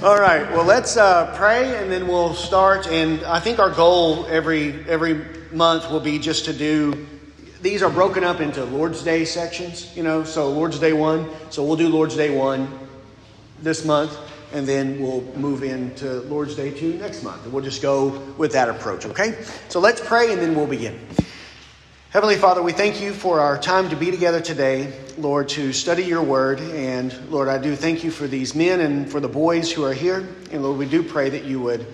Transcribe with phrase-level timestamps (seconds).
[0.00, 0.48] All right.
[0.52, 2.86] Well, let's uh, pray, and then we'll start.
[2.86, 7.04] And I think our goal every every month will be just to do.
[7.62, 10.22] These are broken up into Lord's Day sections, you know.
[10.22, 11.28] So Lord's Day one.
[11.50, 12.78] So we'll do Lord's Day one
[13.60, 14.16] this month,
[14.52, 17.42] and then we'll move into Lord's Day two next month.
[17.42, 19.04] And we'll just go with that approach.
[19.04, 19.42] Okay.
[19.68, 20.96] So let's pray, and then we'll begin.
[22.10, 26.04] Heavenly Father, we thank you for our time to be together today, Lord, to study
[26.04, 26.60] your word.
[26.60, 29.92] And Lord, I do thank you for these men and for the boys who are
[29.92, 30.28] here.
[30.52, 31.84] And Lord, we do pray that you would,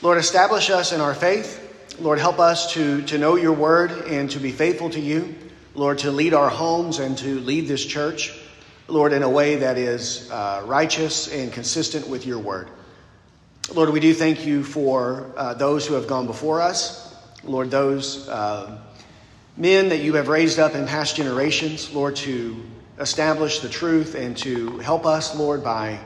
[0.00, 1.62] Lord, establish us in our faith.
[1.98, 5.34] Lord, help us to, to know your word and to be faithful to you.
[5.74, 8.32] Lord, to lead our homes and to lead this church,
[8.86, 12.68] Lord, in a way that is uh, righteous and consistent with your word.
[13.74, 17.12] Lord, we do thank you for uh, those who have gone before us.
[17.42, 18.28] Lord, those.
[18.28, 18.78] Uh,
[19.56, 22.62] men that you have raised up in past generations, Lord, to
[22.98, 25.98] establish the truth and to help us, Lord, by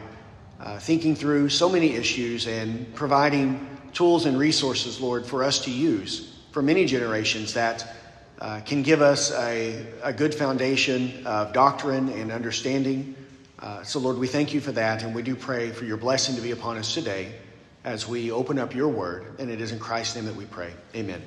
[0.61, 5.71] uh, thinking through so many issues and providing tools and resources, Lord, for us to
[5.71, 7.97] use for many generations that
[8.41, 13.15] uh, can give us a, a, good foundation of doctrine and understanding.
[13.59, 16.37] Uh, so, Lord, we thank you for that, and we do pray for your blessing
[16.37, 17.33] to be upon us today
[17.85, 19.25] as we open up your word.
[19.39, 20.73] And it is in Christ's name that we pray.
[20.95, 21.23] Amen.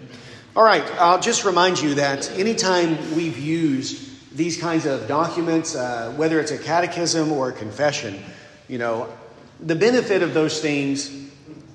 [0.56, 6.14] All right, I'll just remind you that anytime we've used these kinds of documents, uh,
[6.16, 8.24] whether it's a catechism or a confession,
[8.68, 9.12] you know,
[9.60, 11.12] the benefit of those things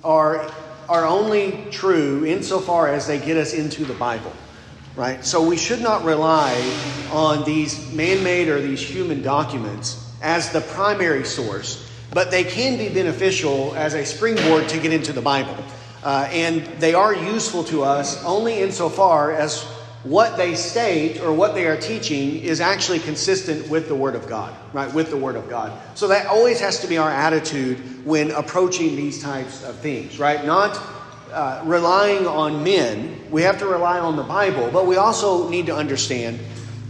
[0.03, 0.49] are,
[0.87, 4.31] are only true insofar as they get us into the Bible,
[4.95, 5.23] right?
[5.25, 6.55] So we should not rely
[7.11, 12.77] on these man made or these human documents as the primary source, but they can
[12.77, 15.55] be beneficial as a springboard to get into the Bible.
[16.03, 19.63] Uh, and they are useful to us only insofar as
[20.03, 24.27] what they state or what they are teaching is actually consistent with the Word of
[24.27, 24.91] God, right?
[24.93, 25.77] With the Word of God.
[25.95, 30.45] So that always has to be our attitude when approaching these types of things, right?
[30.45, 30.81] Not
[31.33, 33.19] uh, relying on men.
[33.29, 36.39] We have to rely on the Bible, but we also need to understand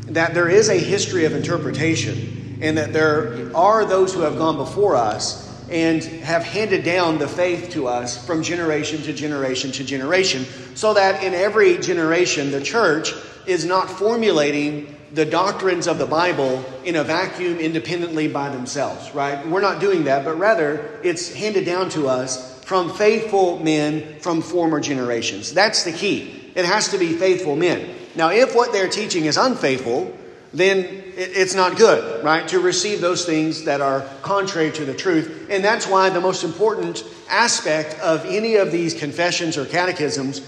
[0.10, 4.58] that there is a history of interpretation and that there are those who have gone
[4.58, 9.84] before us and have handed down the faith to us from generation to generation to
[9.84, 10.44] generation,
[10.76, 13.14] so that in every generation the church
[13.46, 19.48] is not formulating the doctrines of the Bible in a vacuum independently by themselves, right?
[19.48, 24.42] We're not doing that, but rather it's handed down to us from faithful men from
[24.42, 25.54] former generations.
[25.54, 26.52] That's the key.
[26.54, 27.96] It has to be faithful men.
[28.16, 30.16] Now, if what they're teaching is unfaithful,
[30.54, 32.48] then it's not good, right?
[32.48, 35.48] To receive those things that are contrary to the truth.
[35.50, 40.42] And that's why the most important aspect of any of these confessions or catechisms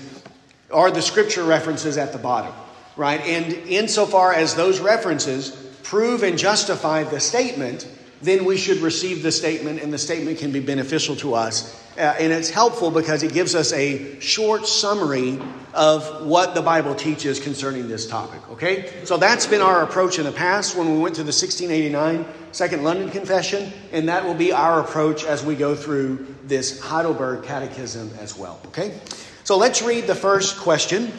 [0.72, 2.54] are the scripture references at the bottom,
[2.96, 3.22] right?
[3.22, 5.52] And insofar as those references
[5.84, 7.88] prove and justify the statement,
[8.22, 11.78] then we should receive the statement, and the statement can be beneficial to us.
[11.98, 15.40] Uh, and it's helpful because it gives us a short summary
[15.74, 18.40] of what the Bible teaches concerning this topic.
[18.52, 18.92] Okay?
[19.04, 22.84] So that's been our approach in the past when we went to the 1689 Second
[22.84, 28.12] London Confession, and that will be our approach as we go through this Heidelberg Catechism
[28.20, 28.60] as well.
[28.68, 29.00] Okay?
[29.44, 31.12] So let's read the first question,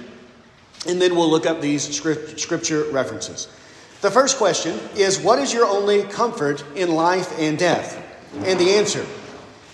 [0.86, 3.48] and then we'll look up these script, scripture references.
[4.02, 7.96] The first question is What is your only comfort in life and death?
[8.44, 9.06] And the answer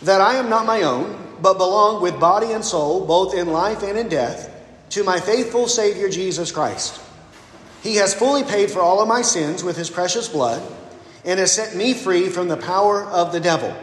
[0.02, 3.82] that I am not my own, but belong with body and soul, both in life
[3.82, 4.54] and in death,
[4.90, 7.00] to my faithful Savior Jesus Christ.
[7.82, 10.62] He has fully paid for all of my sins with his precious blood
[11.24, 13.74] and has set me free from the power of the devil.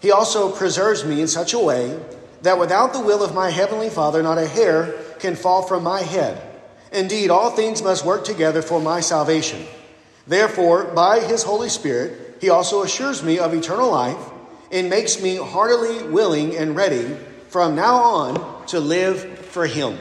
[0.00, 1.98] He also preserves me in such a way
[2.42, 6.02] that without the will of my heavenly Father, not a hair can fall from my
[6.02, 6.53] head.
[6.94, 9.66] Indeed, all things must work together for my salvation.
[10.28, 14.30] Therefore, by his Holy Spirit, he also assures me of eternal life
[14.70, 17.16] and makes me heartily willing and ready
[17.48, 19.98] from now on to live for him.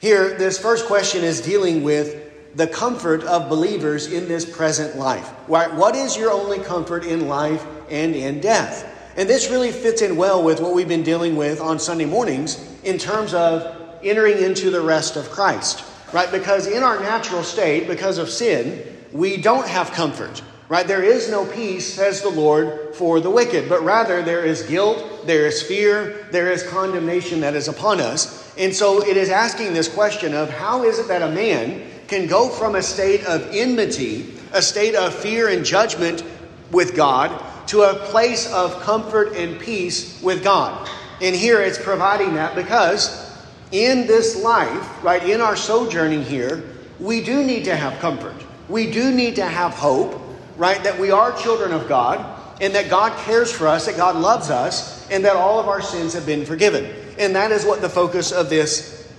[0.00, 5.28] Here, this first question is dealing with the comfort of believers in this present life.
[5.46, 8.84] What is your only comfort in life and in death?
[9.16, 12.58] And this really fits in well with what we've been dealing with on Sunday mornings
[12.82, 16.30] in terms of entering into the rest of Christ right?
[16.30, 18.82] Because in our natural state, because of sin,
[19.12, 20.86] we don't have comfort, right?
[20.86, 25.26] There is no peace, says the Lord, for the wicked, but rather there is guilt,
[25.26, 28.54] there is fear, there is condemnation that is upon us.
[28.56, 32.26] And so it is asking this question of how is it that a man can
[32.26, 36.22] go from a state of enmity, a state of fear and judgment
[36.70, 40.88] with God, to a place of comfort and peace with God?
[41.20, 43.25] And here it's providing that because
[43.72, 46.62] in this life, right, in our sojourning here,
[47.00, 48.34] we do need to have comfort.
[48.68, 50.20] We do need to have hope,
[50.56, 54.16] right, that we are children of God, and that God cares for us, that God
[54.16, 56.90] loves us, and that all of our sins have been forgiven.
[57.18, 59.12] And that is what the focus of this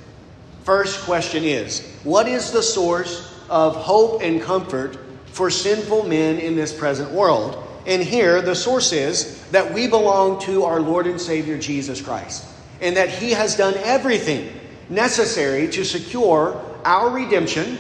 [0.64, 1.88] first question is.
[2.04, 4.98] What is the source of hope and comfort
[5.28, 7.64] for sinful men in this present world?
[7.86, 12.46] And here, the source is that we belong to our Lord and Savior Jesus Christ,
[12.82, 14.52] and that He has done everything
[14.90, 17.78] necessary to secure our redemption,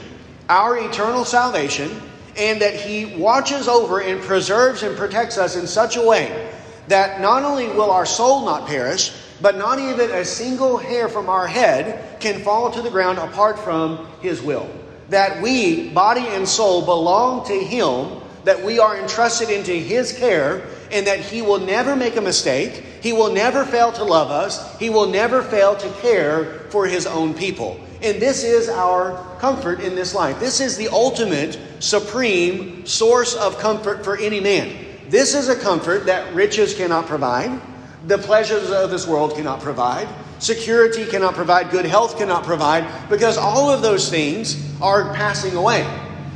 [0.49, 2.01] our eternal salvation,
[2.37, 6.51] and that He watches over and preserves and protects us in such a way
[6.87, 9.11] that not only will our soul not perish,
[9.41, 13.59] but not even a single hair from our head can fall to the ground apart
[13.59, 14.69] from His will.
[15.09, 20.65] That we, body and soul, belong to Him that we are entrusted into His care
[20.91, 22.85] and that He will never make a mistake.
[23.01, 24.77] He will never fail to love us.
[24.79, 27.79] He will never fail to care for His own people.
[28.01, 30.39] And this is our comfort in this life.
[30.39, 34.85] This is the ultimate, supreme source of comfort for any man.
[35.09, 37.61] This is a comfort that riches cannot provide,
[38.07, 40.07] the pleasures of this world cannot provide,
[40.39, 45.85] security cannot provide, good health cannot provide, because all of those things are passing away.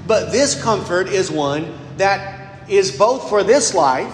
[0.08, 4.14] But this comfort is one that is both for this life,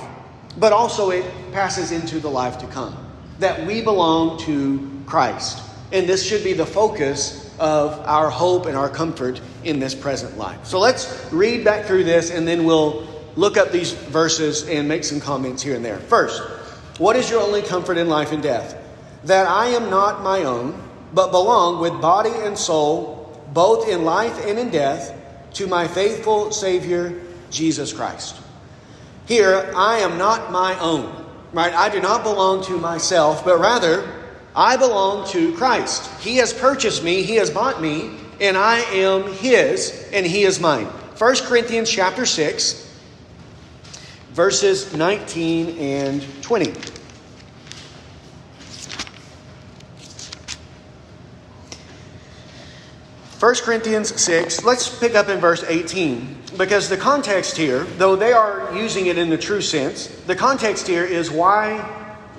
[0.58, 2.96] but also it passes into the life to come.
[3.40, 5.64] That we belong to Christ.
[5.92, 10.38] And this should be the focus of our hope and our comfort in this present
[10.38, 10.66] life.
[10.66, 15.04] So let's read back through this and then we'll look up these verses and make
[15.04, 16.00] some comments here and there.
[16.00, 16.42] First,
[17.00, 18.76] what is your only comfort in life and death?
[19.24, 20.82] That I am not my own,
[21.14, 25.14] but belong with body and soul, both in life and in death,
[25.54, 28.42] to my faithful Savior Jesus Christ.
[29.28, 31.74] Here, I am not my own, right?
[31.74, 34.10] I do not belong to myself, but rather,
[34.56, 36.10] I belong to Christ.
[36.22, 40.62] He has purchased me, He has bought me, and I am His, and He is
[40.62, 40.86] mine.
[40.86, 42.90] 1 Corinthians chapter 6,
[44.32, 46.74] verses 19 and 20.
[53.40, 58.32] 1 Corinthians 6, let's pick up in verse 18, because the context here, though they
[58.32, 61.84] are using it in the true sense, the context here is why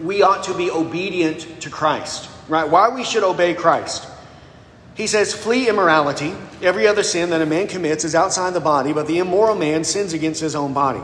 [0.00, 2.68] we ought to be obedient to Christ, right?
[2.68, 4.08] Why we should obey Christ.
[4.94, 6.34] He says, Flee immorality.
[6.62, 9.84] Every other sin that a man commits is outside the body, but the immoral man
[9.84, 11.02] sins against his own body.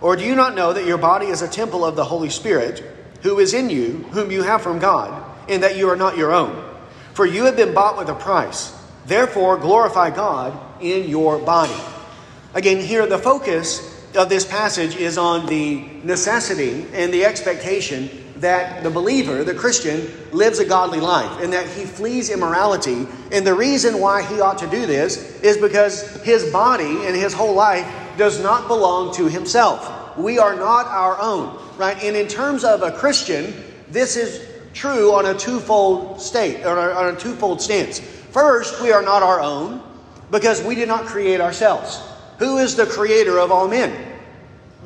[0.00, 2.82] Or do you not know that your body is a temple of the Holy Spirit,
[3.22, 6.32] who is in you, whom you have from God, and that you are not your
[6.32, 6.64] own?
[7.12, 8.74] For you have been bought with a price.
[9.04, 11.76] Therefore, glorify God in your body.
[12.54, 18.82] Again, here the focus of this passage is on the necessity and the expectation that
[18.82, 23.06] the believer, the Christian, lives a godly life and that he flees immorality.
[23.30, 27.32] And the reason why he ought to do this is because his body and his
[27.32, 27.86] whole life
[28.16, 30.16] does not belong to himself.
[30.16, 32.02] We are not our own, right?
[32.02, 33.54] And in terms of a Christian,
[33.90, 38.00] this is true on a twofold state, or on a twofold stance.
[38.00, 39.82] First, we are not our own
[40.30, 42.00] because we did not create ourselves.
[42.40, 44.18] Who is the creator of all men?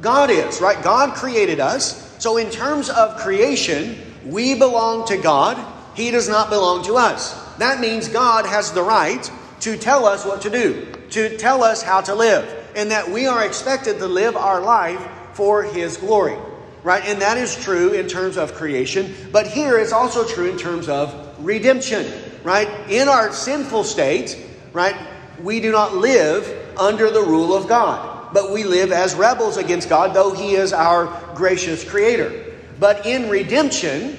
[0.03, 0.83] God is, right?
[0.85, 2.03] God created us.
[2.23, 3.97] So, in terms of creation,
[4.27, 5.57] we belong to God.
[5.97, 7.33] He does not belong to us.
[7.57, 9.31] That means God has the right
[9.61, 12.45] to tell us what to do, to tell us how to live,
[12.77, 15.01] and that we are expected to live our life
[15.33, 16.37] for His glory,
[16.83, 17.05] right?
[17.07, 20.89] And that is true in terms of creation, but here it's also true in terms
[20.89, 22.05] of redemption
[22.45, 22.69] right?
[22.91, 24.39] In our sinful state,
[24.73, 24.95] right,
[25.43, 26.47] we do not live
[26.79, 30.73] under the rule of God, but we live as rebels against God, though He is
[30.73, 32.53] our gracious Creator.
[32.81, 34.17] But in redemption,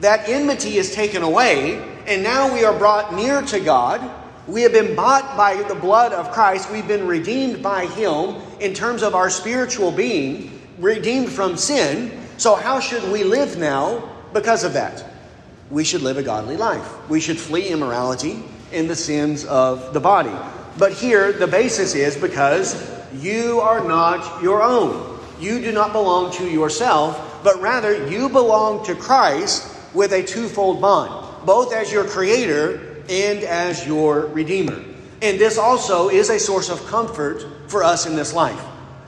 [0.00, 4.08] that enmity is taken away, and now we are brought near to God.
[4.46, 6.70] We have been bought by the blood of Christ.
[6.70, 12.20] We've been redeemed by Him in terms of our spiritual being, redeemed from sin.
[12.36, 15.04] So, how should we live now because of that?
[15.70, 17.08] we should live a godly life.
[17.08, 20.34] We should flee immorality and the sins of the body.
[20.78, 25.18] But here, the basis is because you are not your own.
[25.40, 30.80] You do not belong to yourself, but rather you belong to Christ with a twofold
[30.80, 34.82] bond, both as your creator and as your redeemer.
[35.22, 38.62] And this also is a source of comfort for us in this life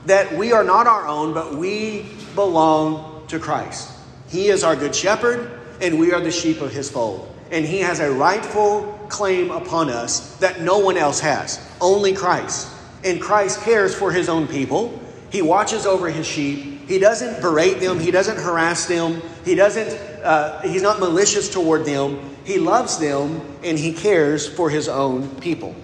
[0.05, 3.91] that we are not our own, but we belong to Christ.
[4.27, 7.33] He is our good shepherd and we are the sheep of his fold.
[7.51, 12.67] And he has a rightful claim upon us that no one else has, only Christ.
[13.03, 14.99] And Christ cares for his own people.
[15.31, 16.87] He watches over his sheep.
[16.87, 17.99] He doesn't berate them.
[17.99, 19.21] He doesn't harass them.
[19.45, 19.89] He doesn't.
[20.23, 22.35] Uh, he's not malicious toward them.
[22.43, 25.75] He loves them and he cares for his own people.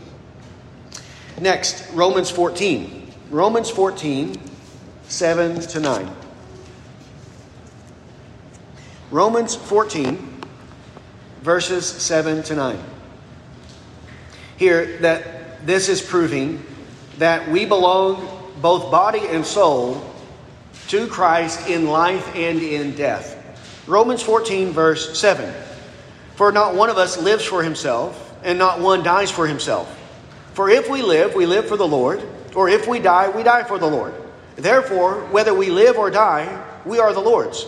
[1.40, 3.14] Next, Romans 14.
[3.30, 4.40] Romans 14,
[5.08, 6.16] 7 to 9.
[9.12, 10.42] Romans 14,
[11.42, 12.80] verses 7 to 9.
[14.58, 16.66] Here, that this is proving
[17.18, 20.14] that we belong both body and soul
[20.88, 23.42] to Christ in life and in death.
[23.88, 25.54] Romans 14, verse 7.
[26.36, 29.92] For not one of us lives for himself, and not one dies for himself.
[30.54, 32.22] For if we live, we live for the Lord,
[32.56, 34.14] or if we die, we die for the Lord.
[34.56, 37.66] Therefore, whether we live or die, we are the Lord's.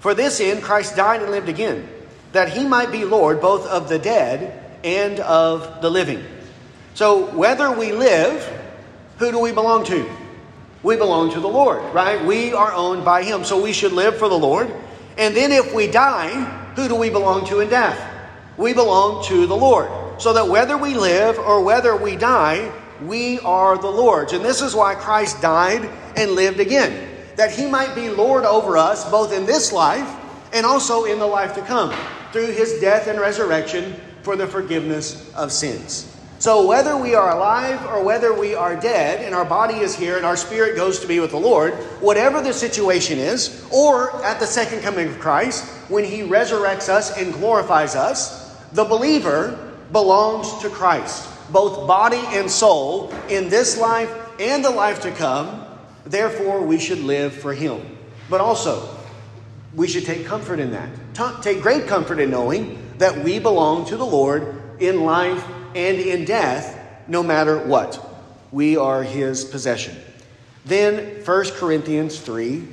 [0.00, 1.88] For this end, Christ died and lived again,
[2.32, 6.24] that he might be Lord both of the dead and of the living.
[6.94, 8.42] So, whether we live,
[9.18, 10.08] who do we belong to?
[10.82, 12.24] We belong to the Lord, right?
[12.24, 13.44] We are owned by him.
[13.44, 14.72] So, we should live for the Lord.
[15.18, 16.30] And then, if we die,
[16.76, 18.00] who do we belong to in death?
[18.56, 19.90] We belong to the Lord.
[20.18, 24.32] So that whether we live or whether we die, we are the Lord's.
[24.32, 28.78] And this is why Christ died and lived again, that he might be Lord over
[28.78, 30.08] us both in this life
[30.54, 31.94] and also in the life to come
[32.32, 36.12] through his death and resurrection for the forgiveness of sins.
[36.40, 40.16] So, whether we are alive or whether we are dead, and our body is here
[40.16, 44.40] and our spirit goes to be with the Lord, whatever the situation is, or at
[44.40, 50.60] the second coming of Christ, when he resurrects us and glorifies us, the believer belongs
[50.60, 55.64] to Christ, both body and soul, in this life and the life to come.
[56.04, 57.80] Therefore, we should live for him.
[58.28, 58.92] But also,
[59.72, 60.90] we should take comfort in that.
[61.42, 66.24] Take great comfort in knowing that we belong to the Lord in life and in
[66.24, 68.02] death, no matter what.
[68.52, 69.96] We are his possession.
[70.64, 72.66] Then 1 Corinthians 3,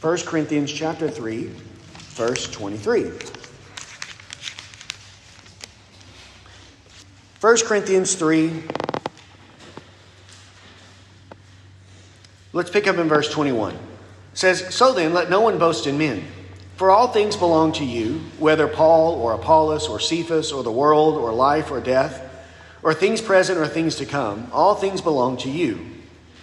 [0.00, 1.50] 1 Corinthians chapter 3,
[2.14, 3.10] verse 23.
[7.40, 8.62] 1 Corinthians 3.
[12.52, 13.74] Let's pick up in verse 21.
[13.74, 13.80] It
[14.34, 16.24] says, So then, let no one boast in men.
[16.78, 21.16] For all things belong to you, whether Paul or Apollos or Cephas or the world
[21.16, 22.22] or life or death,
[22.84, 25.84] or things present or things to come, all things belong to you.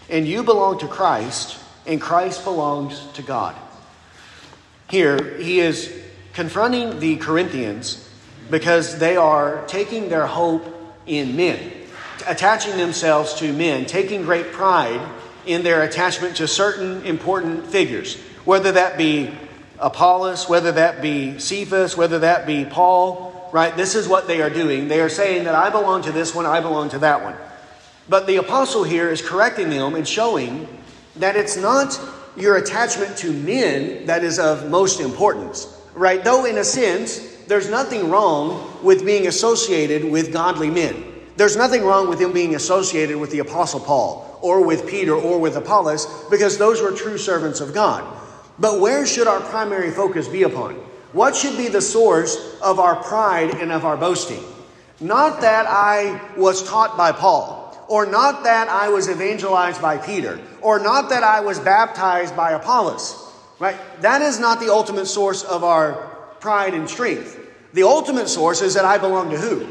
[0.09, 3.55] And you belong to Christ, and Christ belongs to God.
[4.89, 8.05] Here, he is confronting the Corinthians
[8.51, 10.65] because they are taking their hope
[11.07, 11.71] in men,
[12.27, 14.99] attaching themselves to men, taking great pride
[15.45, 19.31] in their attachment to certain important figures, whether that be
[19.79, 23.75] Apollos, whether that be Cephas, whether that be Paul, right?
[23.75, 24.87] This is what they are doing.
[24.87, 27.35] They are saying that I belong to this one, I belong to that one.
[28.07, 30.67] But the apostle here is correcting them and showing
[31.17, 31.99] that it's not
[32.37, 36.23] your attachment to men that is of most importance, right?
[36.23, 41.03] Though, in a sense, there's nothing wrong with being associated with godly men.
[41.37, 45.39] There's nothing wrong with him being associated with the Apostle Paul or with Peter or
[45.39, 48.03] with Apollos because those were true servants of God.
[48.57, 50.75] But where should our primary focus be upon?
[51.11, 54.43] What should be the source of our pride and of our boasting?
[54.99, 60.39] Not that I was taught by Paul, or not that I was evangelized by Peter,
[60.61, 63.21] or not that I was baptized by Apollos.
[63.59, 63.77] Right?
[64.01, 65.93] That is not the ultimate source of our
[66.39, 67.39] pride and strength.
[67.73, 69.67] The ultimate source is that I belong to who?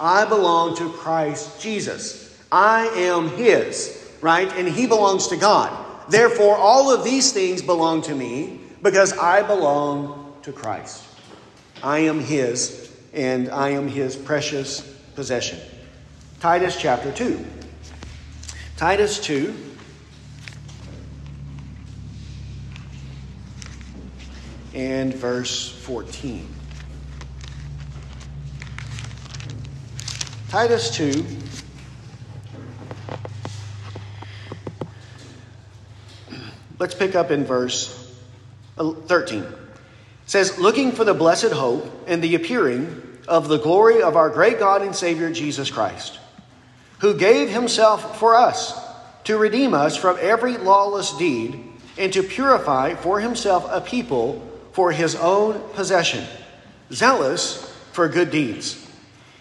[0.00, 2.36] I belong to Christ Jesus.
[2.50, 4.52] I am His, right?
[4.56, 5.83] And He belongs to God.
[6.08, 11.04] Therefore, all of these things belong to me because I belong to Christ.
[11.82, 14.80] I am His, and I am His precious
[15.14, 15.58] possession.
[16.40, 17.44] Titus chapter 2.
[18.76, 19.54] Titus 2.
[24.74, 26.48] And verse 14.
[30.48, 31.24] Titus 2
[36.78, 38.14] Let's pick up in verse
[38.76, 39.42] uh, 13.
[39.42, 39.48] It
[40.26, 44.58] says, Looking for the blessed hope and the appearing of the glory of our great
[44.58, 46.18] God and Savior Jesus Christ,
[46.98, 48.78] who gave himself for us
[49.24, 54.92] to redeem us from every lawless deed and to purify for himself a people for
[54.92, 56.24] his own possession,
[56.90, 58.80] zealous for good deeds.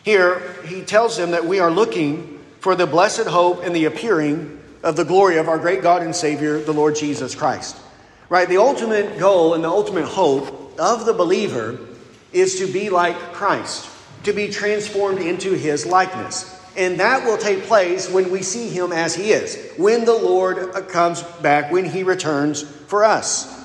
[0.04, 4.63] Here, he tells them that we are looking for the blessed hope and the appearing
[4.84, 7.78] of the glory of our great God and Savior, the Lord Jesus Christ.
[8.30, 8.48] Right?
[8.48, 11.80] The ultimate goal and the ultimate hope of the believer
[12.32, 13.90] is to be like Christ,
[14.24, 16.60] to be transformed into his likeness.
[16.76, 20.74] And that will take place when we see him as he is, when the Lord
[20.90, 23.64] comes back, when he returns for us.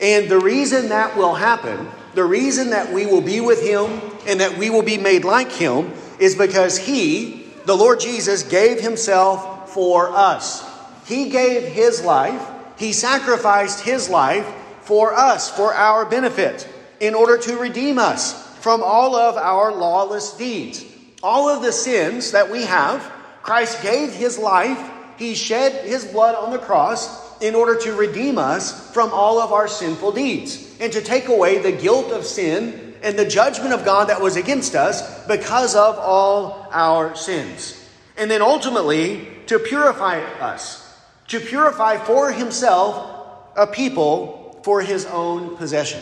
[0.00, 4.40] And the reason that will happen, the reason that we will be with him and
[4.40, 9.51] that we will be made like him, is because he, the Lord Jesus, gave himself
[9.72, 10.68] for us.
[11.06, 12.46] He gave his life,
[12.78, 14.46] he sacrificed his life
[14.82, 16.68] for us, for our benefit,
[17.00, 20.84] in order to redeem us from all of our lawless deeds.
[21.22, 23.00] All of the sins that we have,
[23.42, 28.38] Christ gave his life, he shed his blood on the cross in order to redeem
[28.38, 32.94] us from all of our sinful deeds and to take away the guilt of sin
[33.02, 37.81] and the judgment of God that was against us because of all our sins.
[38.22, 45.56] And then ultimately, to purify us, to purify for himself a people for his own
[45.56, 46.00] possession.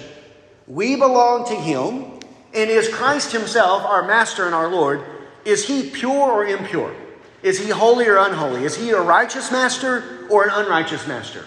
[0.66, 2.20] We belong to him,
[2.52, 5.02] and is Christ himself our master and our Lord?
[5.46, 6.94] Is he pure or impure?
[7.42, 8.64] Is he holy or unholy?
[8.64, 11.46] Is he a righteous master or an unrighteous master?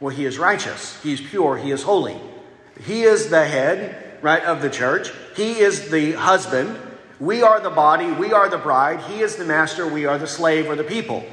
[0.00, 1.02] Well, he is righteous.
[1.02, 1.56] He's pure.
[1.56, 2.20] He is holy.
[2.86, 5.10] He is the head, right, of the church.
[5.34, 6.76] He is the husband.
[7.24, 8.12] We are the body.
[8.12, 9.00] We are the bride.
[9.00, 9.88] He is the master.
[9.88, 11.24] We are the slave or the people.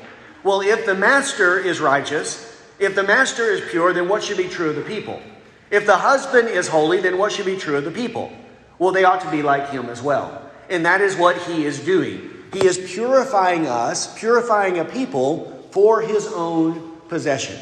[0.42, 4.48] Well, if the master is righteous, if the master is pure, then what should be
[4.48, 5.22] true of the people?
[5.70, 8.32] If the husband is holy, then what should be true of the people?
[8.80, 10.50] Well, they ought to be like him as well.
[10.70, 12.30] And that is what he is doing.
[12.54, 17.60] He is purifying us, purifying a people for his own possession.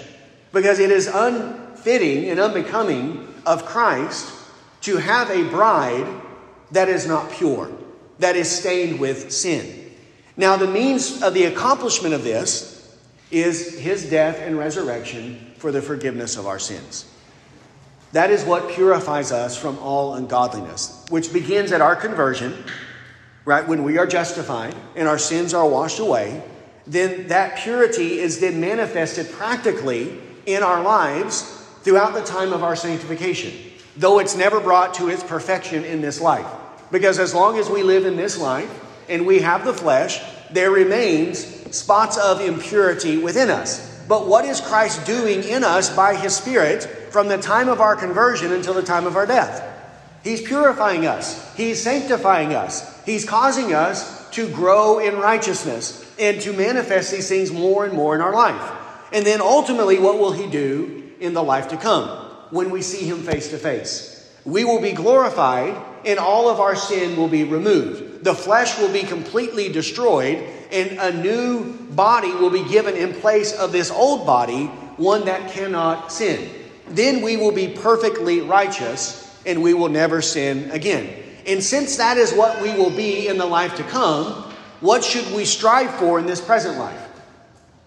[0.53, 4.31] Because it is unfitting and unbecoming of Christ
[4.81, 6.07] to have a bride
[6.71, 7.69] that is not pure,
[8.19, 9.91] that is stained with sin.
[10.37, 12.97] Now, the means of the accomplishment of this
[13.31, 17.05] is his death and resurrection for the forgiveness of our sins.
[18.11, 22.63] That is what purifies us from all ungodliness, which begins at our conversion,
[23.45, 23.67] right?
[23.67, 26.43] When we are justified and our sins are washed away,
[26.87, 31.41] then that purity is then manifested practically in our lives
[31.83, 33.53] throughout the time of our sanctification,
[33.95, 36.47] though it's never brought to its perfection in this life.
[36.91, 38.69] Because as long as we live in this life
[39.07, 41.39] and we have the flesh, there remains
[41.75, 43.87] spots of impurity within us.
[44.07, 47.95] But what is Christ doing in us by his Spirit from the time of our
[47.95, 49.63] conversion until the time of our death?
[50.23, 56.53] He's purifying us, he's sanctifying us, he's causing us to grow in righteousness and to
[56.53, 58.71] manifest these things more and more in our life.
[59.13, 62.09] And then ultimately, what will he do in the life to come
[62.51, 64.15] when we see him face to face?
[64.45, 65.75] We will be glorified
[66.05, 68.23] and all of our sin will be removed.
[68.23, 70.37] The flesh will be completely destroyed
[70.71, 74.65] and a new body will be given in place of this old body,
[74.97, 76.49] one that cannot sin.
[76.89, 81.23] Then we will be perfectly righteous and we will never sin again.
[81.47, 85.33] And since that is what we will be in the life to come, what should
[85.33, 87.07] we strive for in this present life?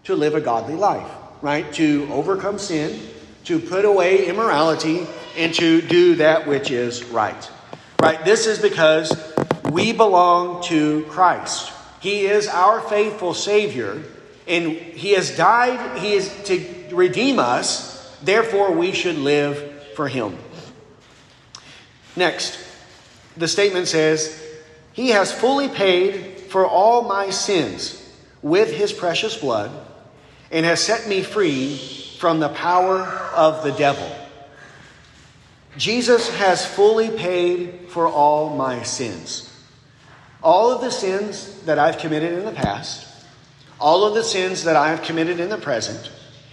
[0.05, 1.71] To live a godly life, right?
[1.75, 2.99] To overcome sin,
[3.45, 7.51] to put away immorality, and to do that which is right.
[8.03, 8.25] Right?
[8.25, 9.33] This is because
[9.71, 11.73] we belong to Christ.
[12.01, 14.03] He is our faithful Savior,
[14.49, 20.37] and He has died, He is to redeem us, therefore we should live for Him.
[22.17, 22.59] Next,
[23.37, 24.45] the statement says,
[24.93, 28.05] He has fully paid for all my sins
[28.43, 29.71] with His precious blood
[30.51, 31.77] and has set me free
[32.19, 34.11] from the power of the devil.
[35.77, 39.49] Jesus has fully paid for all my sins.
[40.43, 43.07] All of the sins that I've committed in the past,
[43.81, 46.11] all of the sins that I have committed in the present,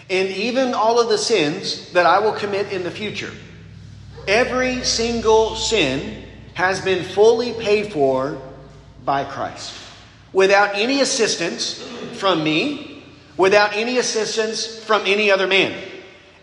[0.09, 3.31] and even all of the sins that I will commit in the future.
[4.27, 8.39] Every single sin has been fully paid for
[9.05, 9.73] by Christ
[10.33, 11.81] without any assistance
[12.13, 13.03] from me,
[13.37, 15.81] without any assistance from any other man.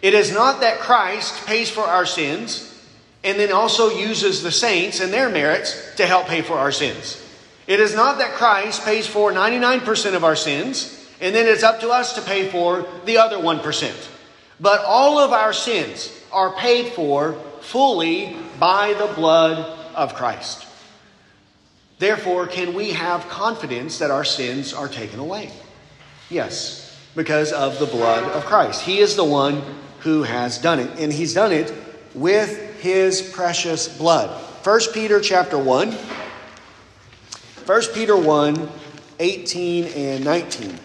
[0.03, 2.66] It is not that Christ pays for our sins
[3.27, 7.21] and then also uses the saints and their merits to help pay for our sins.
[7.67, 11.81] It is not that Christ pays for 99% of our sins, and then it's up
[11.81, 14.09] to us to pay for the other 1%.
[14.61, 20.65] But all of our sins are paid for fully by the blood of Christ.
[21.99, 25.51] Therefore, can we have confidence that our sins are taken away?
[26.31, 28.83] Yes, because of the blood of Christ.
[28.83, 29.63] He is the one
[30.01, 31.75] who has done it, and He's done it
[32.15, 34.31] with His precious blood.
[34.63, 35.91] 1 Peter chapter 1.
[35.91, 38.69] 1 Peter 1
[39.19, 40.79] 18 and 19.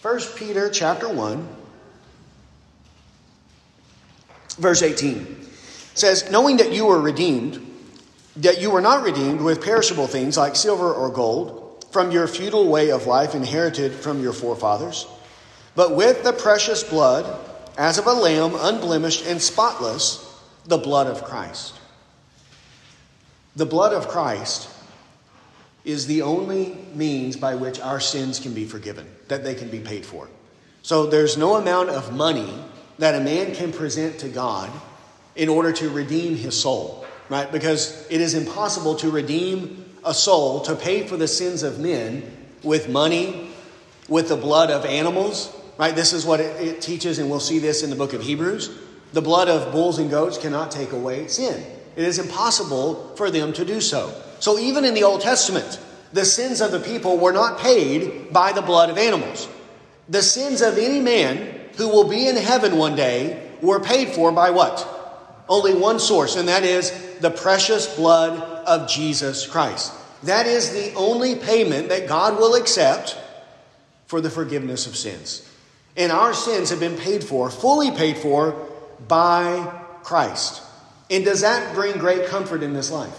[0.00, 1.46] First Peter chapter 1
[4.56, 5.46] verse 18
[5.92, 7.60] says knowing that you were redeemed
[8.36, 12.66] that you were not redeemed with perishable things like silver or gold from your futile
[12.68, 15.06] way of life inherited from your forefathers
[15.76, 17.38] but with the precious blood
[17.78, 20.22] as of a lamb unblemished and spotless
[20.64, 21.74] the blood of Christ.
[23.54, 24.68] The blood of Christ
[25.84, 29.78] is the only means by which our sins can be forgiven, that they can be
[29.78, 30.28] paid for.
[30.82, 32.52] So there's no amount of money
[32.98, 34.70] that a man can present to God
[35.36, 37.50] in order to redeem his soul, right?
[37.52, 42.22] Because it is impossible to redeem a soul, to pay for the sins of men
[42.62, 43.50] with money,
[44.08, 45.94] with the blood of animals, right?
[45.94, 48.76] This is what it, it teaches, and we'll see this in the book of Hebrews.
[49.12, 51.64] The blood of bulls and goats cannot take away sin.
[51.96, 54.12] It is impossible for them to do so.
[54.40, 55.80] So even in the Old Testament,
[56.12, 59.48] the sins of the people were not paid by the blood of animals.
[60.08, 64.32] The sins of any man who will be in heaven one day were paid for
[64.32, 64.86] by what?
[65.48, 69.92] Only one source, and that is the precious blood of Jesus Christ.
[70.24, 73.16] That is the only payment that God will accept
[74.06, 75.48] for the forgiveness of sins.
[75.96, 78.68] And our sins have been paid for, fully paid for,
[79.08, 80.62] by Christ.
[81.10, 83.18] And does that bring great comfort in this life?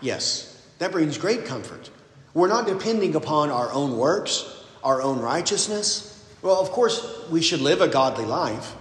[0.00, 0.46] Yes,
[0.78, 1.90] that brings great comfort.
[2.32, 4.44] We're not depending upon our own works,
[4.82, 6.06] our own righteousness.
[6.42, 8.74] Well, of course, we should live a godly life.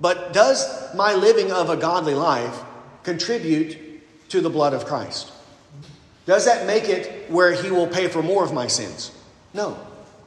[0.00, 2.60] But does my living of a godly life
[3.04, 3.78] contribute
[4.30, 5.30] to the blood of Christ?
[6.26, 9.12] Does that make it where He will pay for more of my sins?
[9.52, 9.78] No.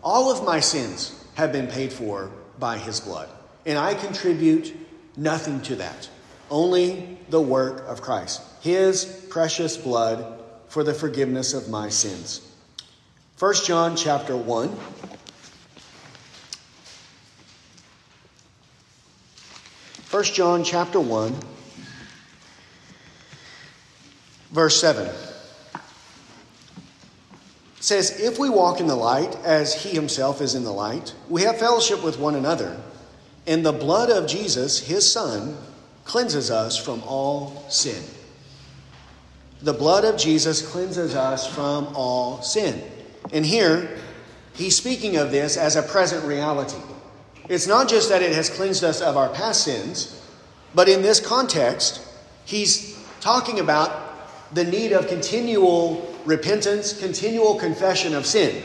[0.04, 3.30] All of my sins have been paid for by His blood.
[3.68, 4.76] And I contribute
[5.16, 6.10] nothing to that.
[6.50, 8.42] Only the work of Christ.
[8.62, 12.42] His precious blood for the forgiveness of my sins.
[13.38, 14.76] 1 John chapter 1.
[20.06, 21.36] First John chapter 1
[24.50, 25.27] verse 7
[27.80, 31.42] says if we walk in the light as he himself is in the light we
[31.42, 32.80] have fellowship with one another
[33.46, 35.58] and the blood of Jesus his son
[36.06, 38.04] cleanses us from all sin
[39.62, 42.82] the blood of Jesus cleanses us from all sin.
[43.32, 43.98] And here,
[44.54, 46.78] he's speaking of this as a present reality.
[47.50, 50.22] It's not just that it has cleansed us of our past sins,
[50.76, 52.06] but in this context,
[52.46, 58.62] he's talking about the need of continual repentance, continual confession of sin.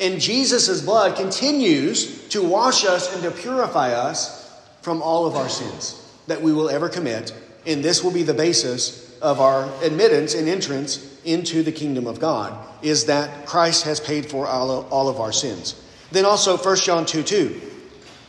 [0.00, 5.48] And Jesus' blood continues to wash us and to purify us from all of our
[5.48, 7.32] sins that we will ever commit.
[7.66, 12.20] And this will be the basis of our admittance and entrance into the kingdom of
[12.20, 15.80] God is that Christ has paid for all of our sins.
[16.12, 17.60] Then also 1 John 2 2.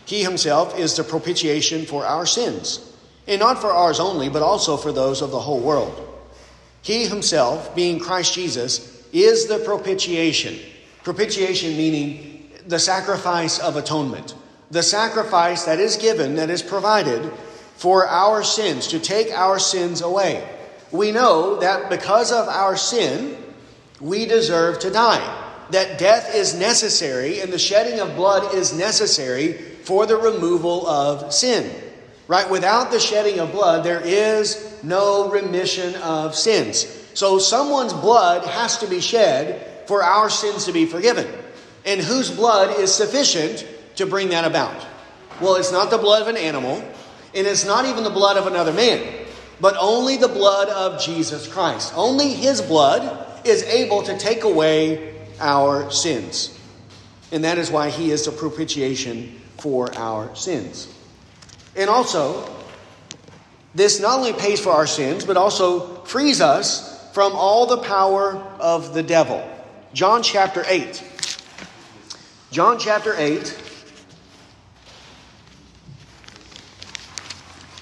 [0.05, 2.93] He himself is the propitiation for our sins,
[3.27, 6.14] and not for ours only, but also for those of the whole world.
[6.85, 10.57] He himself, being Christ Jesus, is the propitiation.
[11.03, 14.35] Propitiation meaning the sacrifice of atonement.
[14.71, 17.29] The sacrifice that is given, that is provided
[17.75, 20.47] for our sins, to take our sins away
[20.95, 23.37] we know that because of our sin,
[23.99, 25.41] we deserve to die.
[25.71, 31.33] That death is necessary and the shedding of blood is necessary for the removal of
[31.33, 31.69] sin.
[32.27, 32.49] Right?
[32.49, 36.85] Without the shedding of blood, there is no remission of sins.
[37.13, 41.27] So someone's blood has to be shed for our sins to be forgiven.
[41.85, 44.75] And whose blood is sufficient to bring that about?
[45.39, 46.77] Well, it's not the blood of an animal,
[47.35, 49.25] and it's not even the blood of another man
[49.59, 51.93] but only the blood of Jesus Christ.
[51.95, 56.57] Only His blood is able to take away our sins.
[57.31, 60.93] And that is why He is the propitiation for our sins.
[61.75, 62.49] And also,
[63.73, 68.35] this not only pays for our sins, but also frees us from all the power
[68.59, 69.47] of the devil.
[69.93, 71.03] John chapter 8.
[72.51, 73.61] John chapter 8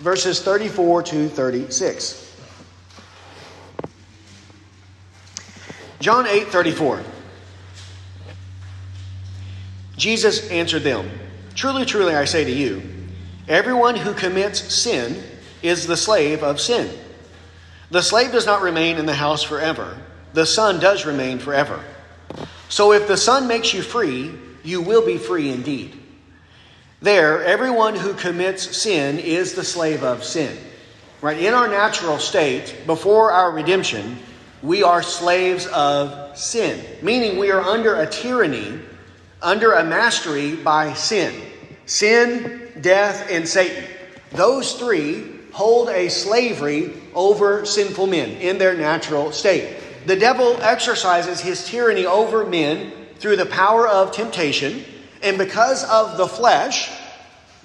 [0.04, 2.36] verses 34 to 36.
[6.00, 7.02] John 8 34.
[9.96, 11.10] Jesus answered them,
[11.56, 12.93] Truly, truly, I say to you,
[13.48, 15.24] everyone who commits sin
[15.62, 16.90] is the slave of sin.
[17.92, 19.98] The slave does not remain in the house forever,
[20.34, 21.84] the son does remain forever.
[22.70, 24.32] So if the son makes you free,
[24.64, 26.00] you will be free indeed.
[27.02, 30.58] There, everyone who commits sin is the slave of sin.
[31.22, 31.38] Right?
[31.38, 34.18] In our natural state, before our redemption,
[34.62, 38.80] we are slaves of sin, meaning we are under a tyranny,
[39.42, 41.34] under a mastery by sin.
[41.86, 43.84] Sin, death, and Satan.
[44.32, 49.78] Those three hold a slavery over sinful men in their natural state.
[50.06, 54.84] The devil exercises his tyranny over men through the power of temptation
[55.24, 56.92] and because of the flesh,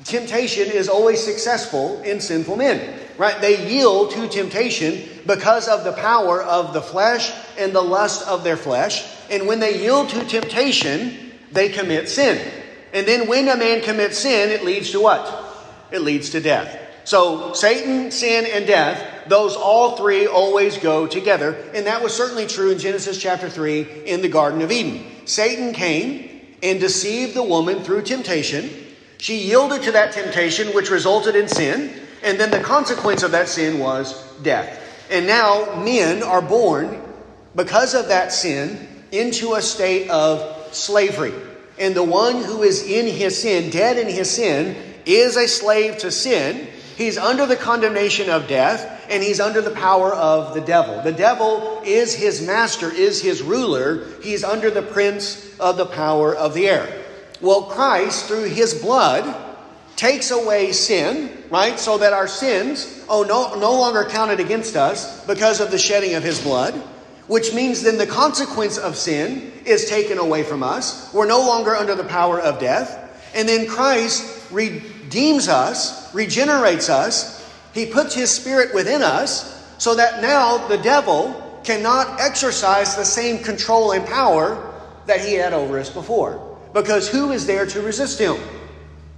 [0.04, 3.00] temptation is always successful in sinful men.
[3.18, 3.38] Right?
[3.40, 8.44] They yield to temptation because of the power of the flesh and the lust of
[8.44, 9.04] their flesh.
[9.28, 12.40] And when they yield to temptation, they commit sin.
[12.92, 15.44] And then when a man commits sin, it leads to what?
[15.90, 16.78] It leads to death.
[17.04, 21.54] So Satan, sin, and death, those all three always go together.
[21.74, 25.04] And that was certainly true in Genesis chapter 3 in the Garden of Eden.
[25.24, 26.28] Satan came
[26.62, 28.68] and deceived the woman through temptation.
[29.18, 31.92] She yielded to that temptation, which resulted in sin.
[32.22, 34.78] And then the consequence of that sin was death.
[35.10, 37.00] And now men are born
[37.54, 41.32] because of that sin into a state of slavery.
[41.78, 45.98] And the one who is in his sin, dead in his sin, is a slave
[45.98, 46.68] to sin.
[46.96, 51.00] He's under the condemnation of death, and he's under the power of the devil.
[51.02, 54.04] The devil is his master, is his ruler.
[54.22, 57.04] He's under the prince of the power of the air.
[57.40, 59.36] Well, Christ, through his blood,
[59.94, 61.78] takes away sin, right?
[61.78, 66.14] So that our sins, oh, no, no longer counted against us because of the shedding
[66.14, 66.82] of his blood
[67.28, 71.12] which means then the consequence of sin is taken away from us.
[71.14, 73.04] We're no longer under the power of death.
[73.34, 77.46] And then Christ redeems us, regenerates us.
[77.74, 83.42] He puts his spirit within us so that now the devil cannot exercise the same
[83.44, 84.64] control and power
[85.06, 86.58] that he had over us before.
[86.72, 88.36] Because who is there to resist him?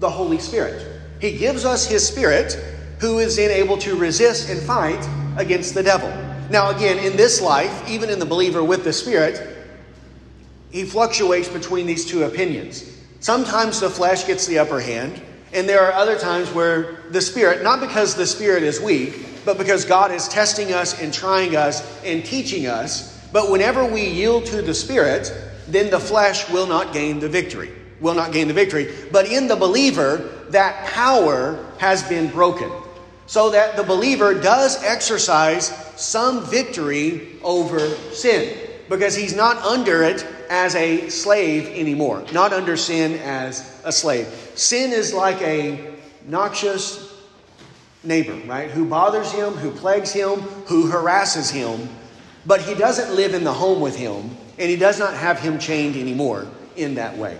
[0.00, 1.00] The Holy Spirit.
[1.20, 2.52] He gives us his spirit
[2.98, 6.29] who is then able to resist and fight against the devil.
[6.50, 9.56] Now, again, in this life, even in the believer with the Spirit,
[10.70, 12.98] he fluctuates between these two opinions.
[13.20, 17.62] Sometimes the flesh gets the upper hand, and there are other times where the Spirit,
[17.62, 21.86] not because the Spirit is weak, but because God is testing us and trying us
[22.04, 23.16] and teaching us.
[23.32, 25.32] But whenever we yield to the Spirit,
[25.68, 27.70] then the flesh will not gain the victory.
[28.00, 28.92] Will not gain the victory.
[29.12, 30.16] But in the believer,
[30.48, 32.72] that power has been broken
[33.30, 37.78] so that the believer does exercise some victory over
[38.12, 43.92] sin because he's not under it as a slave anymore, not under sin as a
[43.92, 44.26] slave.
[44.56, 45.94] Sin is like a
[46.26, 47.14] noxious
[48.02, 48.68] neighbor, right?
[48.68, 51.88] Who bothers him, who plagues him, who harasses him,
[52.46, 55.60] but he doesn't live in the home with him, and he does not have him
[55.60, 57.38] chained anymore in that way.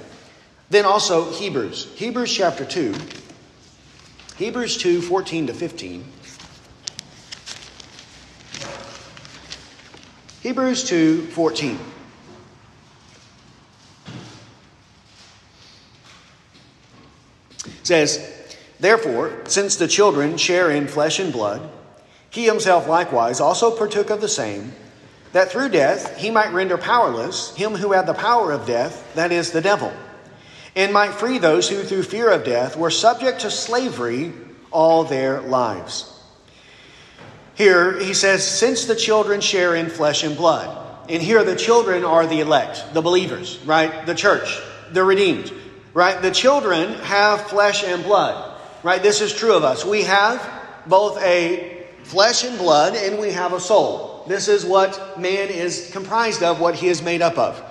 [0.68, 2.94] Then also Hebrews, Hebrews chapter 2.
[4.40, 6.03] Hebrews 2 14 to 15.
[10.40, 11.79] Hebrews 2 14.
[17.83, 21.68] says, Therefore, since the children share in flesh and blood,
[22.31, 24.72] he himself likewise also partook of the same,
[25.33, 29.33] that through death he might render powerless him who had the power of death, that
[29.33, 29.92] is, the devil
[30.76, 34.33] and might free those who, through fear of death, were subject to slavery
[34.70, 36.06] all their lives.
[37.54, 40.76] Here he says, since the children share in flesh and blood,
[41.09, 44.06] and here the children are the elect, the believers, right?
[44.06, 44.61] The church,
[44.92, 45.52] the redeemed,
[45.92, 46.22] right?
[46.22, 49.02] The children have flesh and blood, right?
[49.02, 49.85] This is true of us.
[49.85, 50.48] We have
[50.87, 54.24] both a flesh and blood, and we have a soul.
[54.26, 57.62] This is what man is comprised of, what he is made up of.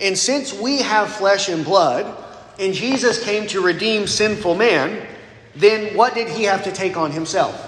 [0.00, 2.24] And since we have flesh and blood,
[2.58, 5.06] and Jesus came to redeem sinful man,
[5.54, 7.62] then what did he have to take on himself?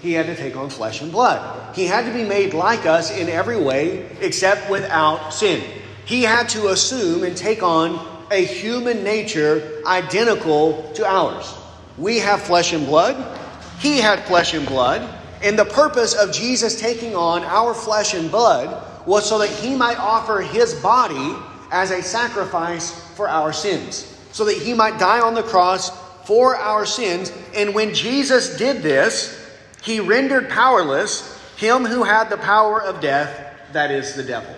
[0.00, 1.74] He had to take on flesh and blood.
[1.74, 5.62] He had to be made like us in every way except without sin.
[6.06, 11.54] He had to assume and take on a human nature identical to ours.
[11.96, 13.38] We have flesh and blood.
[13.80, 15.08] He had flesh and blood.
[15.42, 19.74] And the purpose of Jesus taking on our flesh and blood was so that he
[19.74, 21.34] might offer his body
[21.70, 25.90] as a sacrifice for our sins so that he might die on the cross
[26.26, 27.32] for our sins.
[27.54, 29.40] And when Jesus did this,
[29.80, 34.52] he rendered powerless him who had the power of death, that is the devil.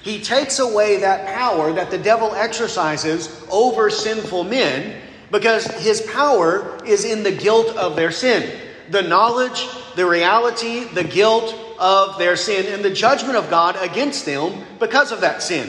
[0.00, 4.98] He takes away that power that the devil exercises over sinful men
[5.30, 8.58] because his power is in the guilt of their sin.
[8.88, 14.24] The knowledge, the reality, the guilt of their sin, and the judgment of God against
[14.24, 15.68] them because of that sin.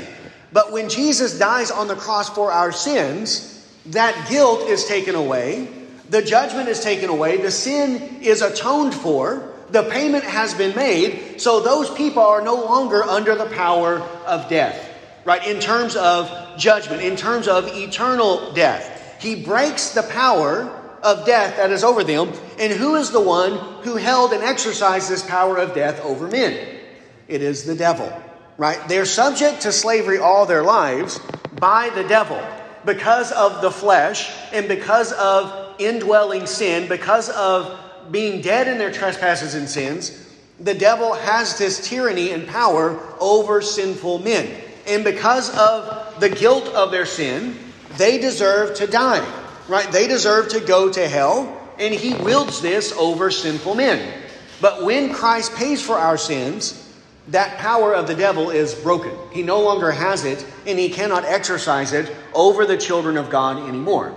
[0.51, 3.51] But when Jesus dies on the cross for our sins,
[3.87, 5.67] that guilt is taken away,
[6.09, 11.41] the judgment is taken away, the sin is atoned for, the payment has been made,
[11.41, 14.89] so those people are no longer under the power of death,
[15.25, 15.45] right?
[15.47, 18.91] In terms of judgment, in terms of eternal death.
[19.19, 20.69] He breaks the power
[21.01, 22.31] of death that is over them.
[22.59, 26.79] And who is the one who held and exercised this power of death over men?
[27.27, 28.11] It is the devil
[28.57, 28.79] right?
[28.87, 31.19] They're subject to slavery all their lives
[31.59, 32.41] by the devil
[32.85, 37.79] because of the flesh and because of indwelling sin, because of
[38.11, 40.21] being dead in their trespasses and sins.
[40.59, 44.61] The devil has this tyranny and power over sinful men.
[44.87, 47.57] And because of the guilt of their sin,
[47.97, 49.25] they deserve to die,
[49.67, 49.91] right?
[49.91, 54.21] They deserve to go to hell, and he wields this over sinful men.
[54.61, 56.84] But when Christ pays for our sins,
[57.29, 59.11] that power of the devil is broken.
[59.31, 63.67] He no longer has it, and he cannot exercise it over the children of God
[63.67, 64.13] anymore.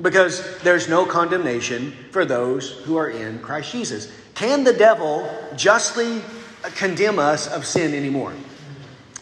[0.00, 4.12] Because there's no condemnation for those who are in Christ Jesus.
[4.34, 6.20] Can the devil justly
[6.74, 8.34] condemn us of sin anymore?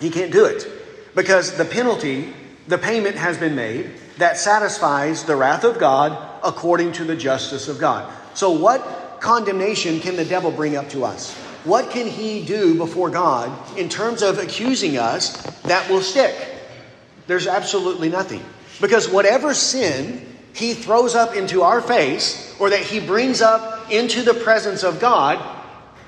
[0.01, 0.67] He can't do it.
[1.15, 2.33] Because the penalty,
[2.67, 7.69] the payment has been made that satisfies the wrath of God according to the justice
[7.69, 8.13] of God.
[8.35, 11.37] So, what condemnation can the devil bring up to us?
[11.65, 16.35] What can he do before God in terms of accusing us that will stick?
[17.27, 18.43] There's absolutely nothing.
[18.81, 24.23] Because whatever sin he throws up into our face or that he brings up into
[24.23, 25.39] the presence of God,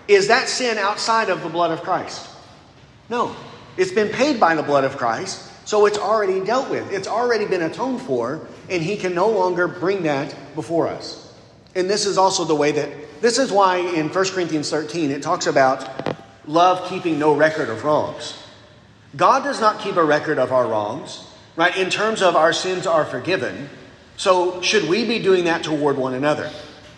[0.08, 2.28] is that sin outside of the blood of Christ?
[3.08, 3.36] No.
[3.76, 6.92] It's been paid by the blood of Christ, so it's already dealt with.
[6.92, 11.21] It's already been atoned for, and he can no longer bring that before us.
[11.74, 15.22] And this is also the way that, this is why in 1 Corinthians 13 it
[15.22, 18.38] talks about love keeping no record of wrongs.
[19.16, 21.76] God does not keep a record of our wrongs, right?
[21.76, 23.68] In terms of our sins are forgiven.
[24.16, 26.50] So should we be doing that toward one another?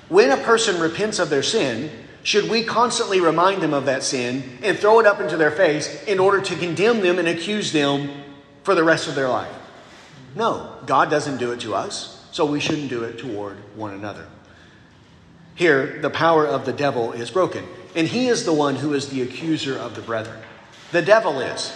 [0.09, 1.91] When a person repents of their sin,
[2.23, 6.05] should we constantly remind them of that sin and throw it up into their face
[6.05, 8.11] in order to condemn them and accuse them
[8.63, 9.53] for the rest of their life?
[10.35, 14.27] No, God doesn't do it to us, so we shouldn't do it toward one another.
[15.55, 17.65] Here, the power of the devil is broken.
[17.95, 20.41] And he is the one who is the accuser of the brethren.
[20.91, 21.73] The devil is.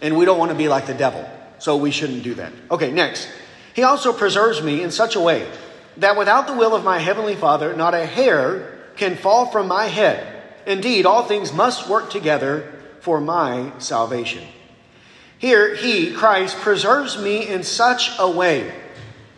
[0.00, 1.28] And we don't want to be like the devil.
[1.58, 2.52] So we shouldn't do that.
[2.70, 3.28] Okay, next.
[3.74, 5.48] He also preserves me in such a way
[5.96, 9.86] that without the will of my heavenly Father, not a hair can fall from my
[9.86, 10.42] head.
[10.66, 14.44] Indeed, all things must work together for my salvation.
[15.38, 18.72] Here, he, Christ, preserves me in such a way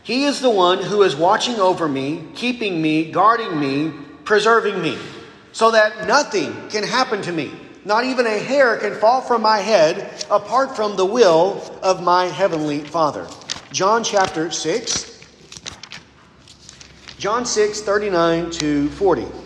[0.05, 3.91] he is the one who is watching over me, keeping me, guarding me,
[4.25, 4.99] preserving me,
[5.53, 7.51] so that nothing can happen to me.
[7.87, 12.27] Not even a hair can fall from my head apart from the will of my
[12.27, 13.27] heavenly Father.
[13.73, 15.27] John chapter 6.
[17.19, 19.44] John 6, 39 to 40.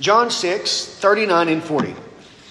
[0.00, 1.94] John 6, 39 and 40.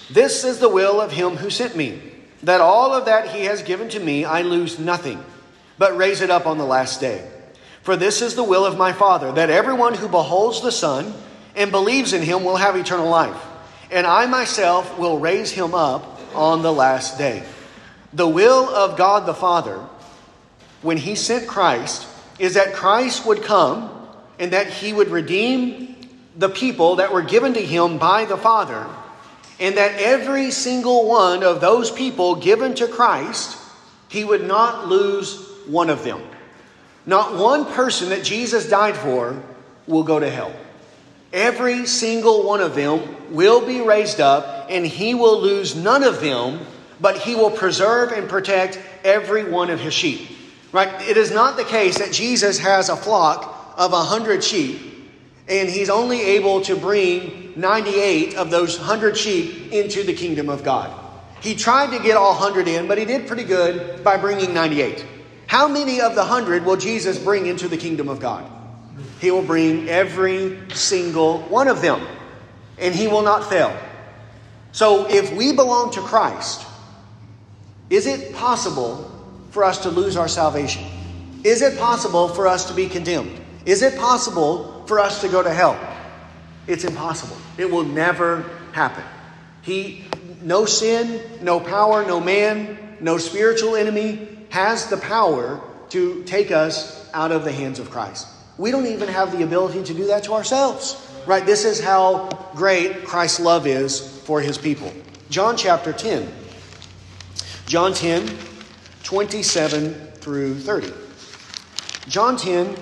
[0.10, 2.02] This is the will of him who sent me,
[2.44, 5.24] that all of that he has given to me I lose nothing,
[5.78, 7.30] but raise it up on the last day.
[7.84, 11.14] For this is the will of my Father, that everyone who beholds the Son
[11.56, 13.42] and believes in him will have eternal life,
[13.92, 17.44] and I myself will raise him up on the last day.
[18.14, 19.80] The will of God the Father,
[20.82, 22.08] when he sent Christ,
[22.40, 23.90] is that Christ would come
[24.38, 25.97] and that he would redeem
[26.38, 28.88] the people that were given to him by the Father,
[29.60, 33.58] and that every single one of those people given to Christ,
[34.08, 36.22] he would not lose one of them.
[37.06, 39.42] Not one person that Jesus died for
[39.88, 40.54] will go to hell.
[41.34, 46.22] Every single one of them will be raised up, and he will lose none of
[46.22, 46.60] them,
[47.02, 50.30] but he will preserve and protect every one of his sheep.
[50.72, 50.90] Right?
[51.10, 54.97] It is not the case that Jesus has a flock of a hundred sheep
[55.50, 60.64] and he's only able to bring 98 of those 100 sheep into the kingdom of
[60.64, 60.94] God.
[61.42, 65.06] He tried to get all 100 in, but he did pretty good by bringing 98.
[65.48, 68.52] How many of the 100 will Jesus bring into the kingdom of God?
[69.22, 72.06] He will bring every single one of them,
[72.78, 73.76] and he will not fail.
[74.72, 76.68] So if we belong to Christ,
[77.90, 79.12] is it possible
[79.52, 80.84] for us to lose our salvation?
[81.44, 83.40] Is it possible for us to be condemned?
[83.66, 85.78] Is it possible for us to go to hell.
[86.66, 87.38] It's impossible.
[87.58, 89.04] It will never happen.
[89.62, 90.06] He,
[90.42, 97.10] no sin, no power, no man, no spiritual enemy has the power to take us
[97.14, 98.28] out of the hands of Christ.
[98.58, 101.04] We don't even have the ability to do that to ourselves.
[101.26, 101.46] Right?
[101.46, 104.94] This is how great Christ's love is for his people.
[105.30, 106.32] John chapter 10.
[107.66, 108.30] John 10,
[109.04, 110.94] 27 through 30.
[112.08, 112.78] John 10,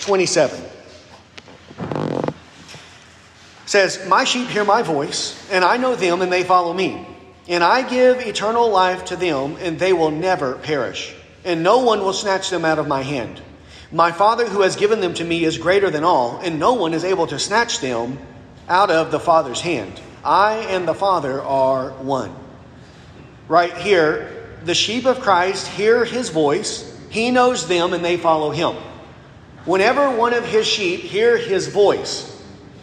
[0.00, 0.75] 27
[3.66, 7.06] says, My sheep hear my voice, and I know them, and they follow me.
[7.48, 11.14] And I give eternal life to them, and they will never perish,
[11.44, 13.40] and no one will snatch them out of my hand.
[13.92, 16.92] My Father who has given them to me is greater than all, and no one
[16.94, 18.18] is able to snatch them
[18.68, 20.00] out of the Father's hand.
[20.24, 22.34] I and the Father are one.
[23.48, 28.50] Right here, the sheep of Christ hear his voice, he knows them, and they follow
[28.50, 28.74] him.
[29.64, 32.35] Whenever one of his sheep hear his voice,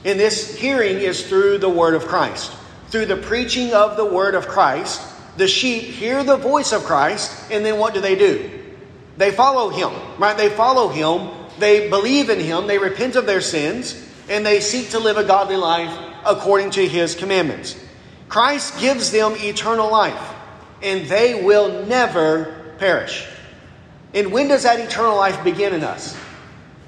[0.05, 2.51] And this hearing is through the word of Christ.
[2.89, 5.01] Through the preaching of the word of Christ,
[5.37, 8.49] the sheep hear the voice of Christ, and then what do they do?
[9.17, 10.37] They follow him, right?
[10.37, 11.29] They follow him,
[11.59, 13.99] they believe in him, they repent of their sins,
[14.29, 15.95] and they seek to live a godly life
[16.25, 17.79] according to his commandments.
[18.29, 20.33] Christ gives them eternal life,
[20.81, 23.27] and they will never perish.
[24.13, 26.17] And when does that eternal life begin in us?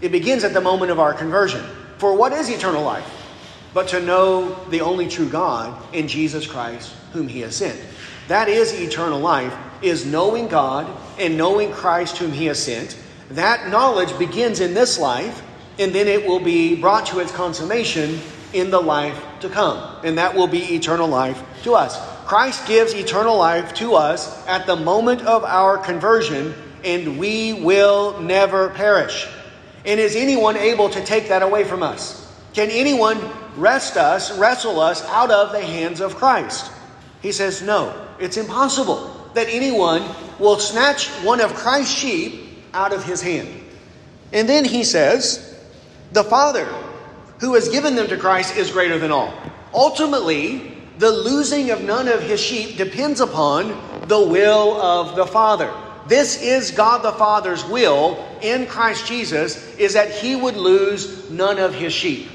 [0.01, 1.63] It begins at the moment of our conversion.
[1.97, 3.09] For what is eternal life?
[3.73, 7.79] But to know the only true God in Jesus Christ, whom he has sent.
[8.27, 10.89] That is eternal life, is knowing God
[11.19, 12.97] and knowing Christ whom he has sent.
[13.31, 15.41] That knowledge begins in this life,
[15.77, 18.19] and then it will be brought to its consummation
[18.53, 19.97] in the life to come.
[20.03, 21.99] And that will be eternal life to us.
[22.25, 28.19] Christ gives eternal life to us at the moment of our conversion, and we will
[28.21, 29.27] never perish.
[29.85, 32.21] And is anyone able to take that away from us?
[32.53, 33.19] Can anyone
[33.55, 36.71] wrest us, wrestle us out of the hands of Christ?
[37.21, 40.03] He says, no, it's impossible that anyone
[40.39, 43.49] will snatch one of Christ's sheep out of his hand.
[44.33, 45.55] And then he says,
[46.11, 46.65] the Father
[47.39, 49.33] who has given them to Christ is greater than all.
[49.73, 53.69] Ultimately, the losing of none of his sheep depends upon
[54.07, 55.73] the will of the Father.
[56.07, 61.57] This is God the Father's will in Christ Jesus is that he would lose none
[61.57, 62.29] of his sheep.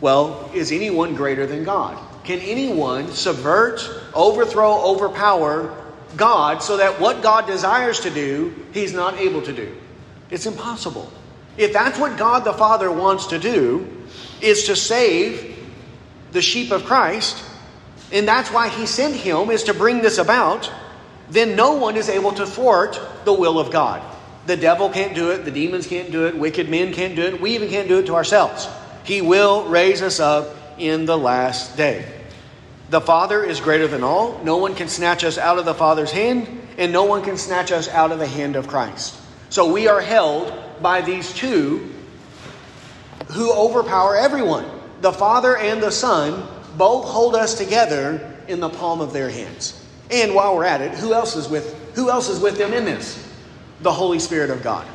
[0.00, 1.98] Well, is anyone greater than God?
[2.24, 5.74] Can anyone subvert, overthrow, overpower
[6.16, 9.74] God so that what God desires to do, he's not able to do?
[10.30, 11.10] It's impossible.
[11.56, 13.88] If that's what God the Father wants to do,
[14.40, 15.56] is to save
[16.32, 17.42] the sheep of Christ,
[18.12, 20.70] and that's why he sent him is to bring this about,
[21.30, 24.02] then no one is able to thwart the will of God.
[24.46, 27.40] The devil can't do it, the demons can't do it, wicked men can't do it,
[27.40, 28.68] we even can't do it to ourselves.
[29.04, 32.10] He will raise us up in the last day.
[32.90, 34.42] The Father is greater than all.
[34.42, 36.48] No one can snatch us out of the Father's hand,
[36.78, 39.14] and no one can snatch us out of the hand of Christ.
[39.50, 41.92] So we are held by these two
[43.32, 44.64] who overpower everyone.
[45.02, 46.46] The Father and the Son
[46.78, 49.84] both hold us together in the palm of their hands.
[50.10, 52.84] And while we're at it, who else is with who else is with them in
[52.84, 53.28] this?
[53.80, 54.86] The Holy Spirit of God.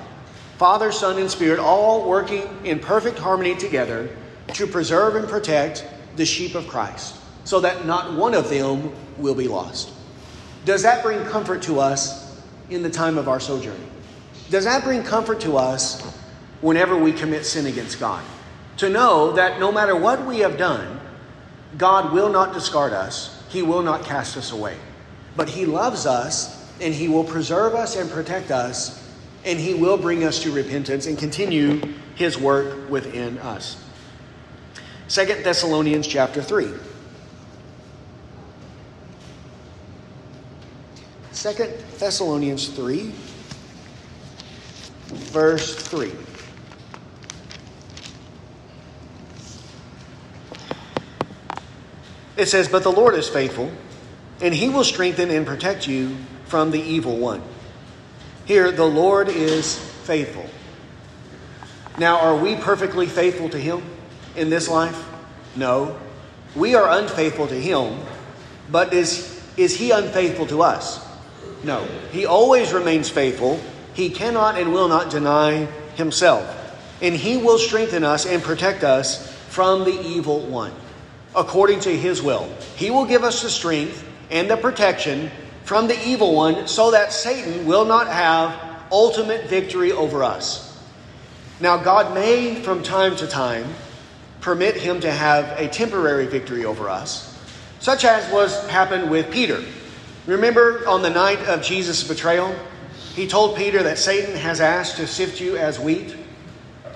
[0.58, 4.10] Father, Son, and Spirit all working in perfect harmony together
[4.54, 5.86] to preserve and protect
[6.16, 9.92] the sheep of Christ, so that not one of them will be lost.
[10.66, 13.80] Does that bring comfort to us in the time of our sojourn?
[14.50, 16.02] Does that bring comfort to us
[16.62, 18.24] whenever we commit sin against God?
[18.78, 21.00] To know that no matter what we have done,
[21.78, 24.78] God will not discard us, He will not cast us away.
[25.36, 29.12] But He loves us, and He will preserve us and protect us,
[29.46, 31.82] and He will bring us to repentance and continue
[32.16, 33.84] His work within us.
[35.08, 36.70] Second Thessalonians chapter 3.
[41.32, 43.12] Second Thessalonians 3,
[45.08, 46.12] verse 3.
[52.38, 53.72] It says, But the Lord is faithful
[54.44, 57.42] and he will strengthen and protect you from the evil one.
[58.46, 60.46] Here, the Lord is faithful.
[61.98, 63.82] Now, are we perfectly faithful to him
[64.36, 65.02] in this life?
[65.56, 65.98] No.
[66.56, 67.98] We are unfaithful to him,
[68.70, 71.04] but is, is he unfaithful to us?
[71.64, 71.86] No.
[72.12, 73.62] He always remains faithful.
[73.94, 76.44] He cannot and will not deny himself.
[77.02, 80.74] And he will strengthen us and protect us from the evil one,
[81.34, 82.50] according to his will.
[82.76, 85.32] He will give us the strength and the protection
[85.64, 88.60] from the evil one so that Satan will not have
[88.92, 90.70] ultimate victory over us.
[91.60, 93.66] Now, God may, from time to time,
[94.42, 97.40] permit him to have a temporary victory over us,
[97.80, 99.64] such as was happened with Peter.
[100.26, 102.54] Remember on the night of Jesus' betrayal,
[103.14, 106.16] he told Peter that Satan has asked to sift you as wheat.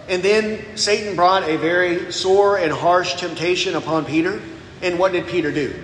[0.10, 4.42] And then Satan brought a very sore and harsh temptation upon Peter.
[4.82, 5.76] And what did Peter do?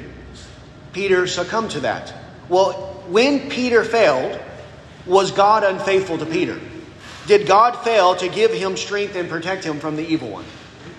[0.93, 2.13] Peter succumbed to that.
[2.49, 2.73] Well,
[3.07, 4.39] when Peter failed,
[5.05, 6.59] was God unfaithful to Peter?
[7.27, 10.45] Did God fail to give him strength and protect him from the evil one?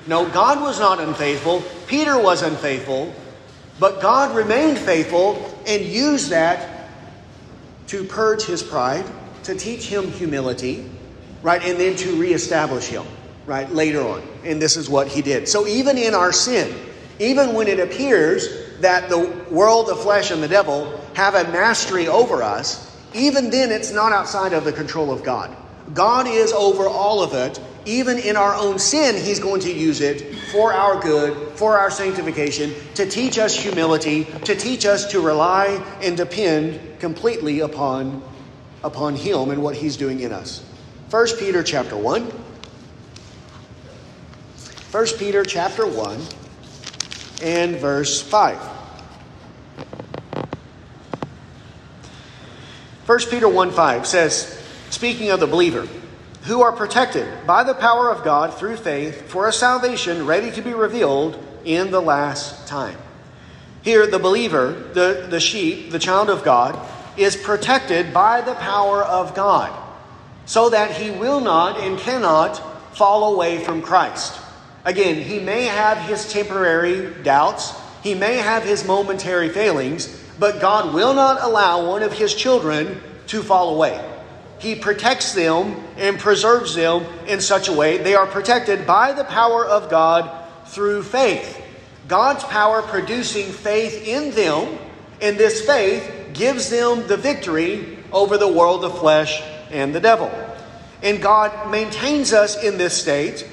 [0.07, 1.62] No, God was not unfaithful.
[1.86, 3.14] Peter was unfaithful,
[3.78, 6.88] but God remained faithful and used that
[7.88, 9.05] to purge his pride,
[9.45, 10.90] to teach him humility,
[11.42, 13.05] right, and then to reestablish him,
[13.47, 14.22] right, later on.
[14.45, 15.49] And this is what he did.
[15.49, 16.74] So even in our sin,
[17.18, 19.18] even when it appears that the
[19.51, 24.12] world, the flesh, and the devil have a mastery over us, even then it's not
[24.12, 25.57] outside of the control of God.
[25.95, 30.03] God is over all of it, even in our own sin, He's going to use
[30.03, 35.20] it for our good, for our sanctification, to teach us humility, to teach us to
[35.20, 38.22] rely and depend completely upon,
[38.82, 40.62] upon Him and what He's doing in us.
[41.09, 42.22] 1 Peter chapter 1.
[44.91, 46.20] 1 Peter chapter 1
[47.43, 48.74] and verse 5.
[53.07, 55.86] 1 Peter 1 5 says, speaking of the believer,
[56.44, 60.62] who are protected by the power of God through faith for a salvation ready to
[60.62, 62.98] be revealed in the last time.
[63.82, 66.78] Here, the believer, the, the sheep, the child of God,
[67.18, 69.72] is protected by the power of God
[70.46, 72.57] so that he will not and cannot
[72.96, 74.40] fall away from Christ.
[74.84, 80.95] Again, he may have his temporary doubts, he may have his momentary failings, but God
[80.95, 84.03] will not allow one of his children to fall away.
[84.59, 89.24] He protects them and preserves them in such a way they are protected by the
[89.24, 90.30] power of God
[90.66, 91.61] through faith.
[92.09, 94.78] God's power producing faith in them,
[95.20, 100.30] and this faith gives them the victory over the world of flesh and the devil.
[101.03, 103.47] And God maintains us in this state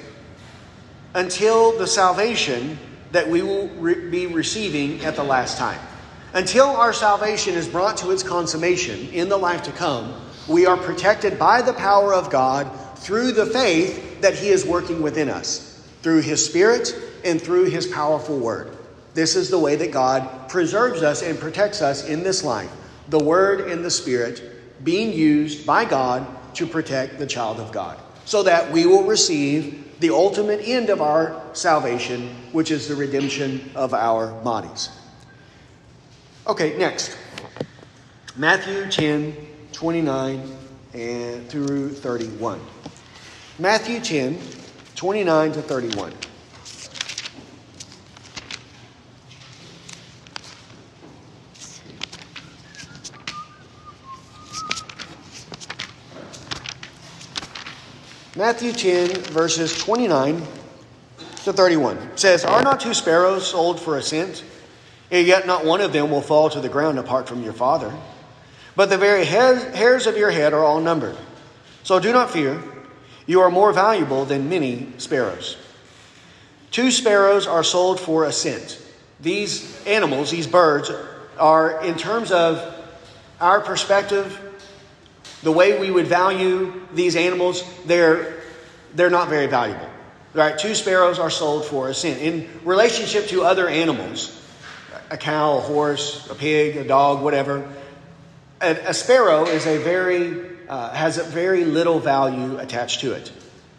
[1.13, 2.79] until the salvation
[3.11, 5.79] that we will re- be receiving at the last time.
[6.33, 10.13] Until our salvation is brought to its consummation in the life to come,
[10.47, 15.01] we are protected by the power of God through the faith that He is working
[15.01, 18.77] within us, through His Spirit and through His powerful Word.
[19.13, 22.71] This is the way that God preserves us and protects us in this life
[23.09, 26.25] the Word and the Spirit being used by God
[26.55, 31.01] to protect the child of God, so that we will receive the ultimate end of
[31.01, 34.89] our salvation, which is the redemption of our bodies.
[36.47, 37.17] Okay, next.
[38.35, 39.35] Matthew 10,
[39.73, 40.57] 29
[40.93, 42.59] and through 31.
[43.59, 44.39] Matthew 10,
[44.95, 46.13] 29 to 31.
[58.35, 60.41] Matthew 10, verses 29
[61.43, 64.43] to 31 says, Are not two sparrows sold for a cent?
[65.11, 67.93] Yet not one of them will fall to the ground apart from your Father.
[68.75, 71.17] But the very hairs of your head are all numbered.
[71.83, 72.63] So do not fear.
[73.27, 75.57] You are more valuable than many sparrows.
[76.71, 78.81] Two sparrows are sold for a cent.
[79.19, 80.89] These animals, these birds,
[81.37, 82.63] are, in terms of
[83.41, 84.39] our perspective,
[85.43, 88.41] the way we would value these animals, they're,
[88.95, 89.89] they're not very valuable.
[90.33, 90.57] Right?
[90.57, 92.21] Two sparrows are sold for a cent.
[92.21, 94.40] In relationship to other animals,
[95.11, 97.69] a cow, a horse, a pig, a dog, whatever,
[98.61, 103.31] a, a sparrow is a very, uh, has a very little value attached to it.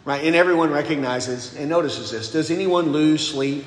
[0.05, 0.23] Right?
[0.23, 2.31] And everyone recognizes and notices this.
[2.31, 3.65] Does anyone lose sleep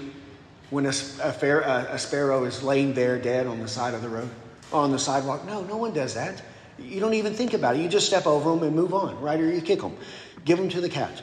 [0.71, 0.93] when a,
[1.23, 4.31] a, a sparrow is laying there dead on the side of the road?
[4.73, 5.45] On the sidewalk?
[5.47, 6.43] No, no one does that.
[6.79, 7.81] You don't even think about it.
[7.81, 9.41] You just step over them and move on, right?
[9.41, 9.97] Or you kick them,
[10.45, 11.23] give them to the cat.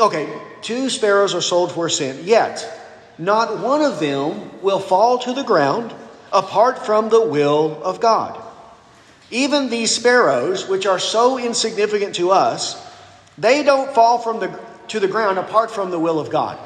[0.00, 0.32] Okay,
[0.62, 2.83] two sparrows are sold for a cent, yet
[3.18, 5.94] not one of them will fall to the ground
[6.32, 8.40] apart from the will of God.
[9.30, 12.84] Even these sparrows, which are so insignificant to us,
[13.38, 16.58] they don't fall from the, to the ground apart from the will of God,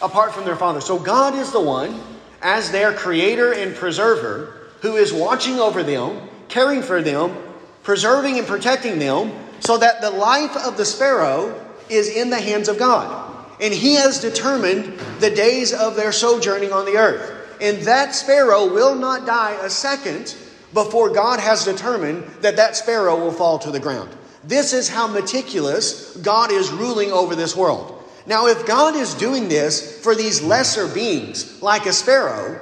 [0.00, 0.80] apart from their Father.
[0.80, 2.00] So God is the one,
[2.40, 7.34] as their creator and preserver, who is watching over them, caring for them,
[7.82, 12.68] preserving and protecting them so that the life of the sparrow is in the hands
[12.68, 13.33] of God.
[13.64, 17.56] And He has determined the days of their sojourning on the earth.
[17.62, 20.36] And that sparrow will not die a second
[20.74, 24.10] before God has determined that that sparrow will fall to the ground.
[24.42, 28.04] This is how meticulous God is ruling over this world.
[28.26, 32.60] Now, if God is doing this for these lesser beings, like a sparrow,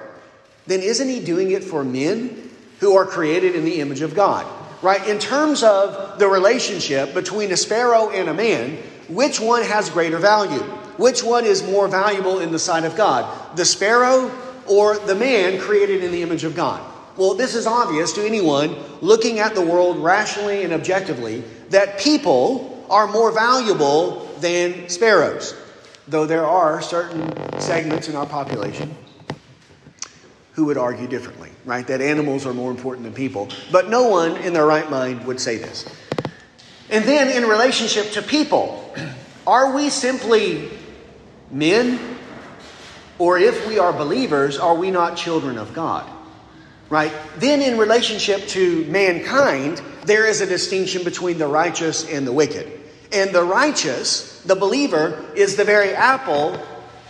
[0.69, 2.49] then isn't He doing it for men
[2.79, 4.47] who are created in the image of God?
[4.83, 5.07] right?
[5.07, 8.77] In terms of the relationship between a sparrow and a man,
[9.09, 10.63] which one has greater value?
[10.97, 13.57] Which one is more valuable in the sight of God?
[13.57, 14.31] The sparrow
[14.67, 16.89] or the man created in the image of God?
[17.17, 22.87] Well, this is obvious to anyone looking at the world rationally and objectively that people
[22.89, 25.55] are more valuable than sparrows,
[26.09, 28.95] though there are certain segments in our population
[30.53, 31.87] who would argue differently, right?
[31.87, 33.49] That animals are more important than people.
[33.71, 35.87] But no one in their right mind would say this.
[36.91, 38.95] And then in relationship to people,
[39.47, 40.71] are we simply
[41.53, 42.19] men?
[43.19, 46.11] Or if we are believers, are we not children of God?
[46.91, 47.13] Right?
[47.37, 52.81] Then in relationship to mankind, there is a distinction between the righteous and the wicked.
[53.13, 56.59] And the righteous, the believer, is the very apple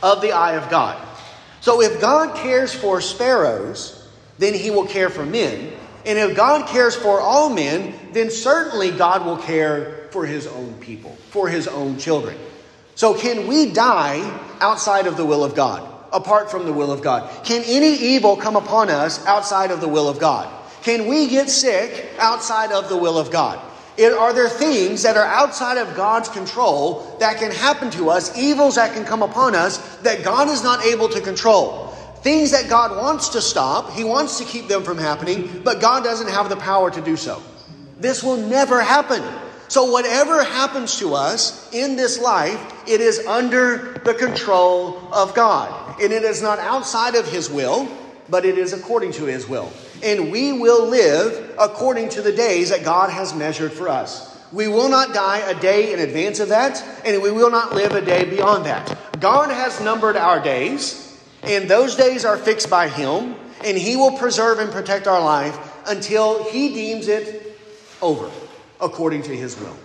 [0.03, 1.01] of the eye of God.
[1.61, 5.73] So if God cares for sparrows, then he will care for men.
[6.05, 10.75] And if God cares for all men, then certainly God will care for his own
[10.81, 12.37] people, for his own children.
[12.95, 14.21] So can we die
[14.61, 17.45] outside of the will of God, apart from the will of God?
[17.45, 20.49] Can any evil come upon us outside of the will of God?
[20.83, 23.61] Can we get sick outside of the will of God?
[23.97, 28.37] It, are there things that are outside of God's control that can happen to us,
[28.39, 31.89] evils that can come upon us that God is not able to control?
[32.23, 36.05] Things that God wants to stop, He wants to keep them from happening, but God
[36.05, 37.43] doesn't have the power to do so.
[37.99, 39.23] This will never happen.
[39.73, 45.99] So, whatever happens to us in this life, it is under the control of God.
[46.01, 47.89] And it is not outside of His will,
[48.29, 52.71] but it is according to His will and we will live according to the days
[52.71, 54.29] that God has measured for us.
[54.53, 57.93] We will not die a day in advance of that, and we will not live
[57.93, 58.99] a day beyond that.
[59.21, 64.19] God has numbered our days, and those days are fixed by Him, and He will
[64.19, 65.57] preserve and protect our life
[65.87, 67.57] until He deems it
[68.03, 68.31] over,
[68.83, 69.77] according to His will.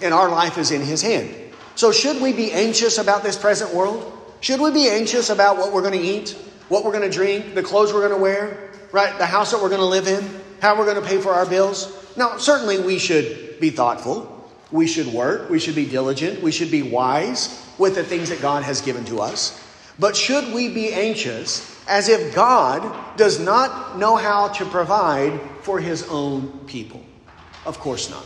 [0.00, 1.34] And our life is in His hand.
[1.74, 4.12] So, should we be anxious about this present world?
[4.40, 6.30] Should we be anxious about what we're going to eat,
[6.68, 8.68] what we're going to drink, the clothes we're going to wear?
[8.92, 9.16] right?
[9.18, 10.24] The house that we're going to live in,
[10.60, 12.16] how we're going to pay for our bills.
[12.16, 14.34] Now, certainly we should be thoughtful.
[14.70, 15.48] We should work.
[15.50, 16.42] We should be diligent.
[16.42, 19.64] We should be wise with the things that God has given to us.
[19.98, 25.80] But should we be anxious as if God does not know how to provide for
[25.80, 27.04] his own people?
[27.68, 28.24] Of course not.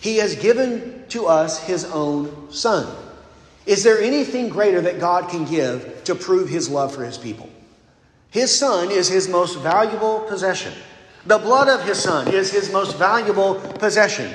[0.00, 2.92] He has given to us his own son.
[3.64, 7.48] Is there anything greater that God can give to prove his love for his people?
[8.30, 10.72] His son is his most valuable possession.
[11.26, 14.32] The blood of his son is his most valuable possession.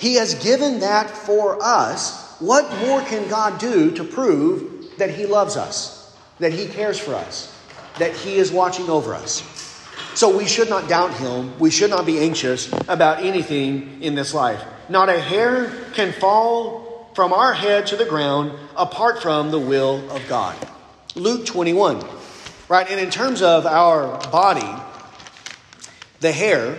[0.00, 2.36] He has given that for us.
[2.40, 7.14] What more can God do to prove that he loves us, that he cares for
[7.14, 7.56] us,
[8.00, 9.63] that he is watching over us?
[10.14, 11.58] So we should not doubt him.
[11.58, 14.62] We should not be anxious about anything in this life.
[14.88, 20.08] Not a hair can fall from our head to the ground apart from the will
[20.10, 20.56] of God.
[21.14, 22.04] Luke 21.
[22.68, 22.88] Right?
[22.88, 24.68] And in terms of our body,
[26.20, 26.76] the hair,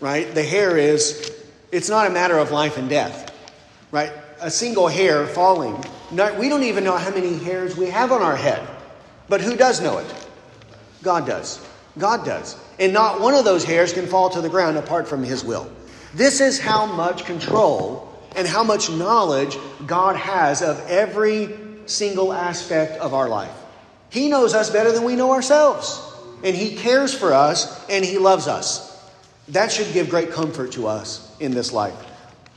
[0.00, 0.32] right?
[0.34, 1.32] The hair is,
[1.70, 3.34] it's not a matter of life and death,
[3.90, 4.12] right?
[4.40, 5.82] A single hair falling.
[6.10, 8.68] Not, we don't even know how many hairs we have on our head.
[9.28, 10.28] But who does know it?
[11.02, 11.64] God does.
[11.96, 12.61] God does.
[12.78, 15.70] And not one of those hairs can fall to the ground apart from His will.
[16.14, 19.56] This is how much control and how much knowledge
[19.86, 21.50] God has of every
[21.86, 23.52] single aspect of our life.
[24.10, 26.00] He knows us better than we know ourselves.
[26.44, 28.92] And He cares for us and He loves us.
[29.48, 31.94] That should give great comfort to us in this life.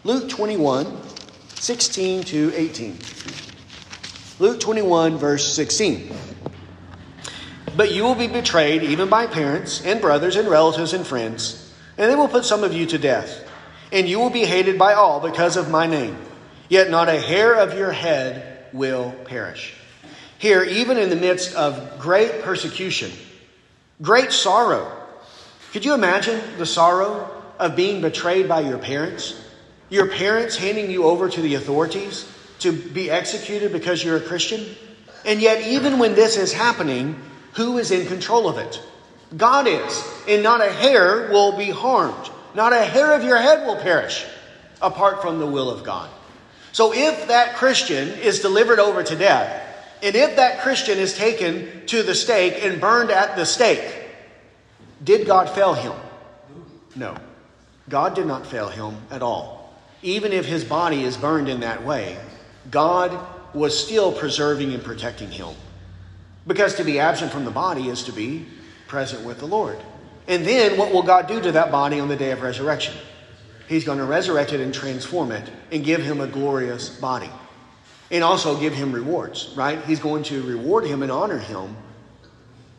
[0.04, 0.98] Luke 21,
[1.56, 2.98] 16 to 18.
[4.40, 6.12] Luke 21, verse 16.
[7.76, 12.10] But you will be betrayed even by parents and brothers and relatives and friends, and
[12.10, 13.48] they will put some of you to death.
[13.92, 16.18] And you will be hated by all because of my name.
[16.70, 19.74] Yet not a hair of your head will perish.
[20.38, 23.12] Here, even in the midst of great persecution,
[24.02, 24.92] great sorrow.
[25.72, 29.42] Could you imagine the sorrow of being betrayed by your parents?
[29.90, 34.66] Your parents handing you over to the authorities to be executed because you're a Christian?
[35.26, 37.20] And yet, even when this is happening,
[37.56, 38.82] who is in control of it?
[39.36, 40.04] God is.
[40.28, 42.30] And not a hair will be harmed.
[42.54, 44.26] Not a hair of your head will perish
[44.82, 46.10] apart from the will of God.
[46.72, 49.62] So if that Christian is delivered over to death,
[50.04, 54.04] and if that Christian is taken to the stake and burned at the stake,
[55.04, 55.94] did God fail him?
[56.96, 57.16] No.
[57.88, 59.74] God did not fail him at all.
[60.02, 62.18] Even if his body is burned in that way,
[62.70, 63.18] God
[63.54, 65.56] was still preserving and protecting him.
[66.48, 68.46] Because to be absent from the body is to be
[68.88, 69.78] present with the Lord.
[70.28, 72.96] And then what will God do to that body on the day of resurrection?
[73.68, 77.30] He's going to resurrect it and transform it and give him a glorious body
[78.12, 79.84] and also give him rewards, right?
[79.86, 81.76] He's going to reward him and honor him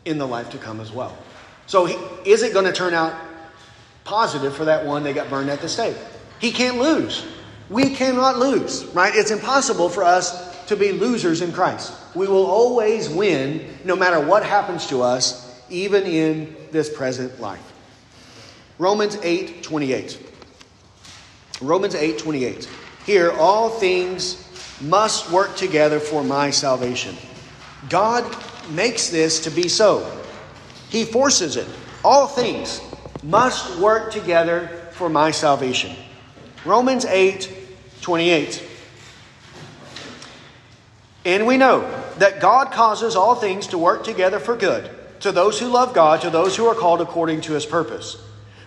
[0.05, 1.17] in the life to come as well.
[1.65, 1.95] So, he,
[2.29, 3.13] is it going to turn out
[4.05, 5.97] positive for that one that got burned at the stake?
[6.39, 7.25] He can't lose.
[7.69, 9.13] We cannot lose, right?
[9.13, 11.93] It's impossible for us to be losers in Christ.
[12.15, 17.73] We will always win no matter what happens to us, even in this present life.
[18.77, 20.19] Romans 8 28.
[21.61, 22.69] Romans 8 28.
[23.05, 24.43] Here, all things
[24.81, 27.15] must work together for my salvation.
[27.89, 28.23] God
[28.69, 30.11] makes this to be so.
[30.89, 31.67] He forces it.
[32.03, 32.81] All things
[33.23, 35.95] must work together for my salvation.
[36.65, 37.49] Romans 8
[38.01, 38.63] 28.
[41.27, 41.81] And we know
[42.19, 46.21] that God causes all things to work together for good to those who love God,
[46.21, 48.15] to those who are called according to his purpose.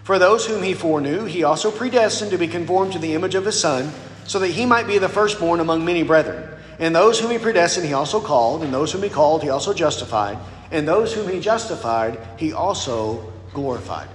[0.03, 3.47] For those whom he foreknew, he also predestined to be conformed to the image of
[3.47, 3.91] his Son,
[4.27, 6.53] so that he might be the firstborn among many brethren.
[6.79, 9.73] And those whom he predestined, he also called, and those whom he called, he also
[9.73, 10.37] justified,
[10.71, 14.09] and those whom he justified, he also glorified.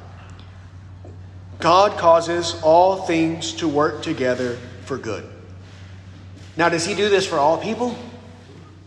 [1.60, 5.28] God causes all things to work together for good.
[6.58, 7.98] Now, does he do this for all people?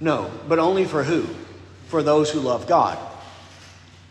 [0.01, 1.27] No, but only for who?
[1.89, 2.99] For those who love God.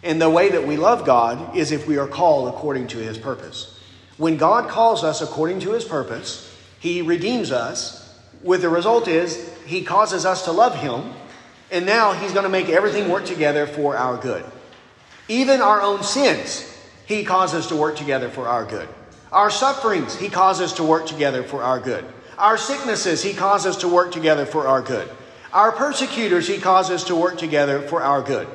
[0.03, 3.17] And the way that we love God is if we are called according to his
[3.17, 3.79] purpose.
[4.17, 8.03] When God calls us according to his purpose, he redeems us.
[8.43, 11.13] With the result is he causes us to love him,
[11.71, 14.45] and now he's going to make everything work together for our good.
[15.27, 16.63] Even our own sins,
[17.05, 18.87] he causes to work together for our good.
[19.31, 22.05] Our sufferings, he causes to work together for our good.
[22.37, 25.09] Our sicknesses, he causes to work together for our good.
[25.57, 28.45] Our persecutors, he causes to work together for our good.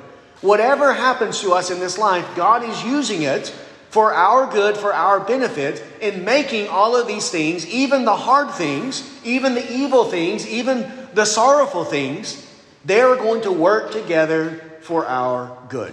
[0.40, 3.48] Whatever happens to us in this life, God is using it
[3.90, 8.52] for our good, for our benefit, in making all of these things, even the hard
[8.52, 12.48] things, even the evil things, even the sorrowful things,
[12.84, 14.50] they're going to work together
[14.82, 15.92] for our good.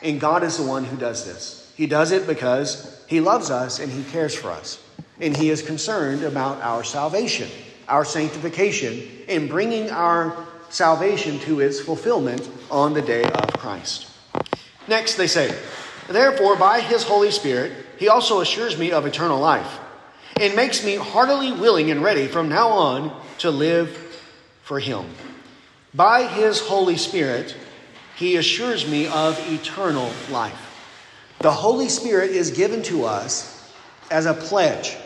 [0.00, 1.70] And God is the one who does this.
[1.76, 4.82] He does it because He loves us and He cares for us.
[5.20, 7.50] And He is concerned about our salvation,
[7.92, 14.08] our sanctification, and bringing our salvation to its fulfillment on the day of Christ.
[14.88, 15.54] Next, they say,
[16.08, 19.78] Therefore, by his Holy Spirit, he also assures me of eternal life
[20.40, 23.90] and makes me heartily willing and ready from now on to live
[24.62, 25.04] for him.
[25.92, 27.54] By his Holy Spirit,
[28.16, 31.36] he assures me of eternal life.
[31.40, 33.70] The Holy Spirit is given to us
[34.10, 34.96] as a pledge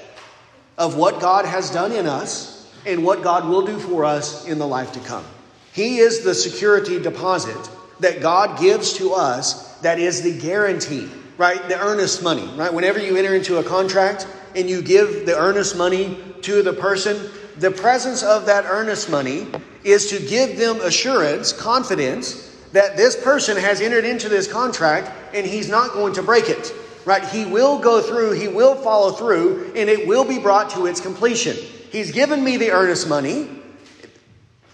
[0.79, 2.56] of what God has done in us
[2.87, 5.25] and what God will do for us in the life to come.
[5.73, 7.69] He is the security deposit
[8.01, 11.69] that God gives to us that is the guarantee, right?
[11.69, 12.73] The earnest money, right?
[12.73, 17.31] Whenever you enter into a contract and you give the earnest money to the person,
[17.59, 19.49] the presence of that earnest money
[19.85, 25.47] is to give them assurance, confidence that this person has entered into this contract and
[25.47, 26.73] he's not going to break it.
[27.05, 27.25] Right?
[27.25, 31.01] He will go through, he will follow through, and it will be brought to its
[31.01, 31.57] completion.
[31.97, 33.49] He's given me the earnest money.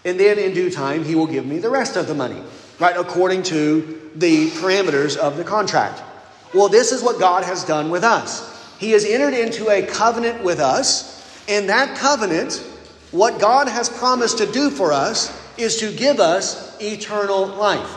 [0.03, 2.43] And then in due time, he will give me the rest of the money,
[2.81, 2.97] right?
[2.97, 6.03] According to the parameters of the contract.
[6.53, 8.77] Well, this is what God has done with us.
[8.77, 12.55] He has entered into a covenant with us, and that covenant,
[13.11, 17.89] what God has promised to do for us, is to give us eternal life.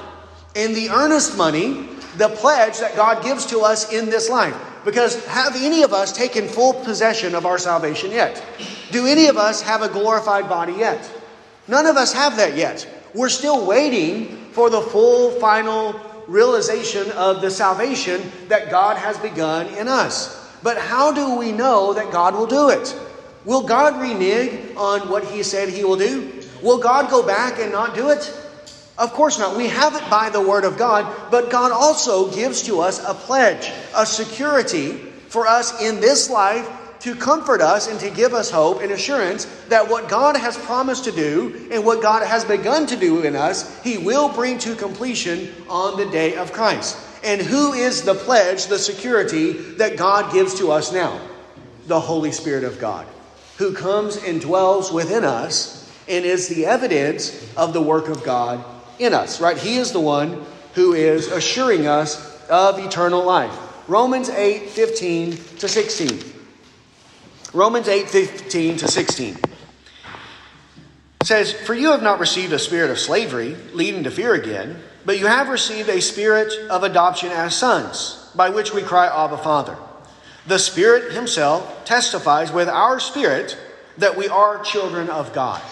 [0.54, 4.54] And the earnest money, the pledge that God gives to us in this life.
[4.86, 8.40] Because have any of us taken full possession of our salvation yet?
[8.92, 11.10] Do any of us have a glorified body yet?
[11.66, 12.88] None of us have that yet.
[13.12, 19.66] We're still waiting for the full final realization of the salvation that God has begun
[19.74, 20.48] in us.
[20.62, 22.96] But how do we know that God will do it?
[23.44, 26.32] Will God renege on what He said He will do?
[26.62, 28.32] Will God go back and not do it?
[28.98, 29.56] Of course not.
[29.56, 33.12] We have it by the Word of God, but God also gives to us a
[33.12, 34.92] pledge, a security
[35.28, 36.66] for us in this life
[37.00, 41.04] to comfort us and to give us hope and assurance that what God has promised
[41.04, 44.74] to do and what God has begun to do in us, He will bring to
[44.74, 46.96] completion on the day of Christ.
[47.22, 51.20] And who is the pledge, the security that God gives to us now?
[51.86, 53.06] The Holy Spirit of God,
[53.58, 58.64] who comes and dwells within us and is the evidence of the work of God
[58.98, 59.56] in us, right?
[59.56, 60.44] He is the one
[60.74, 63.56] who is assuring us of eternal life.
[63.88, 66.32] Romans 8 15 to 16.
[67.52, 69.36] Romans 8 15 to 16
[71.24, 75.18] says, For you have not received a spirit of slavery, leading to fear again, but
[75.18, 79.76] you have received a spirit of adoption as sons, by which we cry, Abba, Father.
[80.46, 83.58] The Spirit Himself testifies with our spirit
[83.98, 85.62] that we are children of God.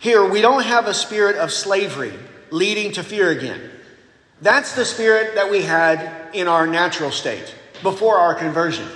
[0.00, 2.12] Here, we don't have a spirit of slavery
[2.50, 3.70] leading to fear again.
[4.40, 8.86] That's the spirit that we had in our natural state before our conversion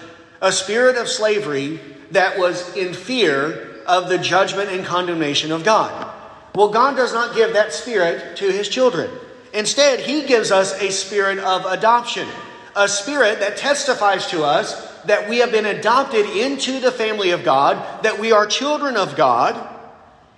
[0.42, 1.78] a spirit of slavery
[2.11, 6.12] that was in fear of the judgment and condemnation of God.
[6.55, 9.09] Well, God does not give that spirit to his children.
[9.55, 12.26] Instead, he gives us a spirit of adoption,
[12.74, 17.44] a spirit that testifies to us that we have been adopted into the family of
[17.44, 19.72] God, that we are children of God,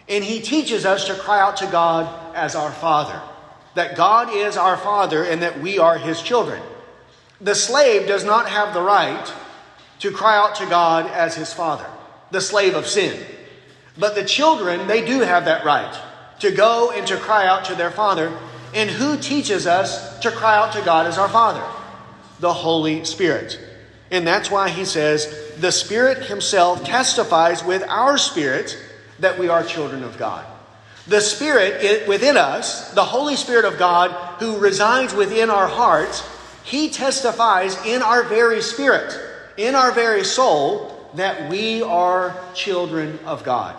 [0.09, 3.21] and he teaches us to cry out to God as our Father,
[3.75, 6.61] that God is our Father and that we are his children.
[7.41, 9.33] The slave does not have the right
[10.01, 11.87] to cry out to God as his father,
[12.31, 13.19] the slave of sin.
[13.99, 15.99] But the children, they do have that right
[16.41, 18.37] to go and to cry out to their Father.
[18.75, 21.65] And who teaches us to cry out to God as our Father?
[22.41, 23.59] The Holy Spirit.
[24.11, 28.77] And that's why he says, the Spirit Himself testifies with our spirit
[29.21, 30.45] that we are children of God.
[31.07, 34.11] The Spirit within us, the Holy Spirit of God
[34.41, 36.27] who resides within our hearts,
[36.65, 39.15] He testifies in our very spirit,
[39.57, 43.79] in our very soul, that we are children of God.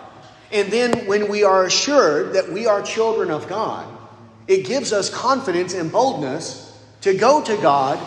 [0.51, 3.87] And then when we are assured that we are children of God,
[4.47, 7.99] it gives us confidence and boldness to go to God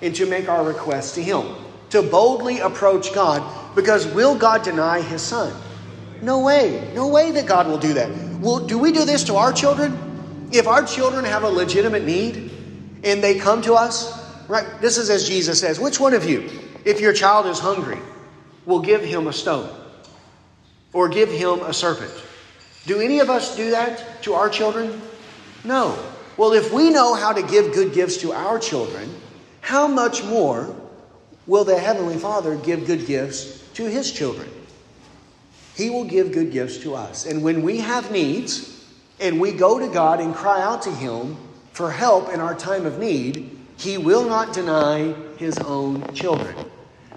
[0.00, 1.54] and to make our requests to Him,
[1.90, 3.42] to boldly approach God,
[3.74, 5.54] because will God deny His Son?
[6.22, 6.92] No way.
[6.94, 8.10] No way that God will do that.
[8.40, 10.48] Well, do we do this to our children?
[10.52, 12.50] If our children have a legitimate need
[13.02, 14.80] and they come to us, right?
[14.80, 16.48] This is as Jesus says, which one of you,
[16.84, 17.98] if your child is hungry,
[18.64, 19.68] will give him a stone
[20.92, 22.12] or give him a serpent.
[22.86, 25.02] Do any of us do that to our children?
[25.64, 25.98] No.
[26.36, 29.12] Well, if we know how to give good gifts to our children,
[29.60, 30.74] how much more
[31.46, 34.48] will the Heavenly Father give good gifts to His children?
[35.76, 37.26] He will give good gifts to us.
[37.26, 38.84] And when we have needs
[39.20, 41.36] and we go to God and cry out to Him
[41.72, 46.56] for help in our time of need, He will not deny His own children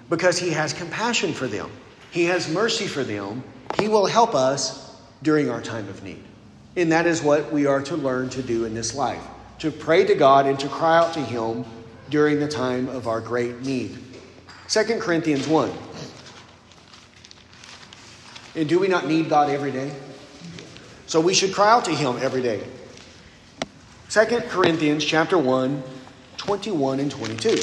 [0.09, 1.69] because He has compassion for them,
[2.11, 3.43] He has mercy for them,
[3.75, 6.23] he will help us during our time of need.
[6.77, 9.21] And that is what we are to learn to do in this life
[9.59, 11.65] to pray to God and to cry out to Him
[12.09, 13.97] during the time of our great need.
[14.69, 15.71] 2 Corinthians 1.
[18.55, 19.93] And do we not need God every day?
[21.07, 22.63] So we should cry out to Him every day.
[24.09, 25.83] 2 Corinthians chapter 1,
[26.37, 27.57] 21 and 22.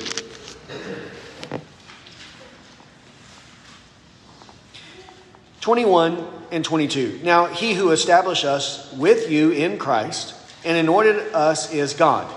[5.60, 7.20] 21 and 22.
[7.22, 10.34] Now, he who established us with you in Christ
[10.64, 12.30] and anointed us is God,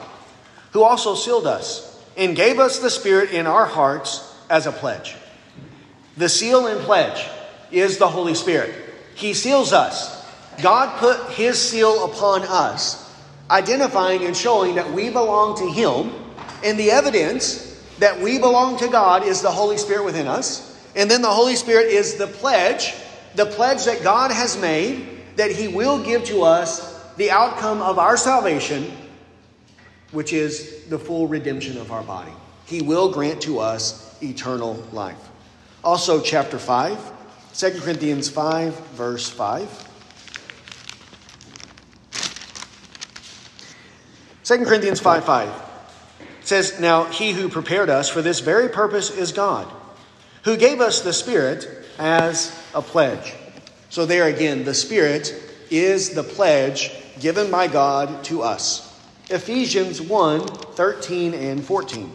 [0.72, 5.16] who also sealed us and gave us the Spirit in our hearts as a pledge.
[6.18, 7.28] The seal and pledge
[7.76, 8.74] is the Holy Spirit.
[9.16, 10.26] He seals us.
[10.62, 13.14] God put his seal upon us,
[13.52, 16.12] identifying and showing that we belong to him.
[16.64, 20.72] And the evidence that we belong to God is the Holy Spirit within us.
[20.96, 22.94] And then the Holy Spirit is the pledge
[23.36, 28.00] the pledge that God has made that He will give to us the outcome of
[28.00, 28.92] our salvation,
[30.12, 32.32] which is the full redemption of our body.
[32.66, 35.18] He will grant to us eternal life.
[35.84, 37.12] Also, chapter 5,
[37.58, 39.90] 2 Corinthians 5, verse 5.
[44.44, 45.50] 2 Corinthians 5 5
[46.42, 49.72] says, Now he who prepared us for this very purpose is God,
[50.44, 51.66] who gave us the Spirit
[51.98, 53.34] as a pledge.
[53.90, 55.34] So, there again, the Spirit
[55.70, 56.92] is the pledge
[57.22, 59.02] given by God to us.
[59.30, 62.12] Ephesians 1 13 and 14.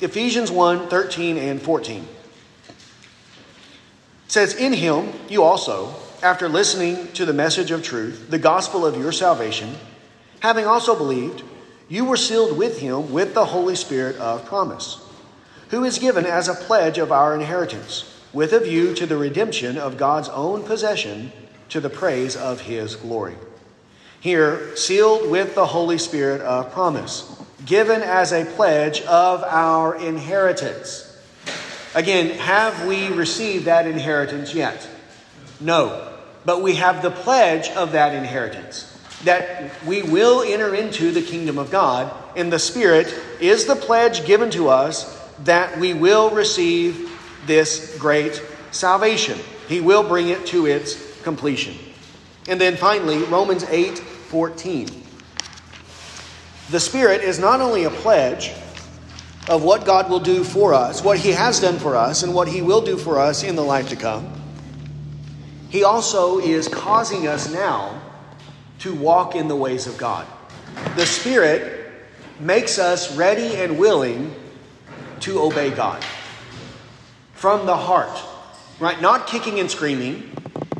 [0.00, 2.08] Ephesians 1 13 and 14
[4.34, 8.98] says, In him you also, after listening to the message of truth, the gospel of
[8.98, 9.76] your salvation,
[10.40, 11.44] having also believed,
[11.88, 15.00] you were sealed with him with the Holy Spirit of promise
[15.70, 19.78] who is given as a pledge of our inheritance, with a view to the redemption
[19.78, 21.32] of God's own possession
[21.68, 23.34] to the praise of his glory.
[24.20, 31.13] Here, sealed with the Holy Spirit of promise, given as a pledge of our inheritance.
[31.94, 34.88] Again, have we received that inheritance yet?
[35.60, 36.12] No.
[36.44, 38.90] But we have the pledge of that inheritance
[39.24, 44.26] that we will enter into the kingdom of God, and the Spirit is the pledge
[44.26, 47.10] given to us that we will receive
[47.46, 49.38] this great salvation.
[49.68, 51.76] He will bring it to its completion.
[52.48, 54.88] And then finally, Romans 8 14.
[56.70, 58.52] The Spirit is not only a pledge
[59.48, 62.48] of what God will do for us, what He has done for us, and what
[62.48, 64.32] He will do for us in the life to come,
[65.68, 68.00] He also is causing us now
[68.80, 70.26] to walk in the ways of God.
[70.96, 71.92] The Spirit
[72.40, 74.34] makes us ready and willing
[75.20, 76.04] to obey God
[77.34, 78.18] from the heart,
[78.80, 79.00] right?
[79.00, 80.30] Not kicking and screaming,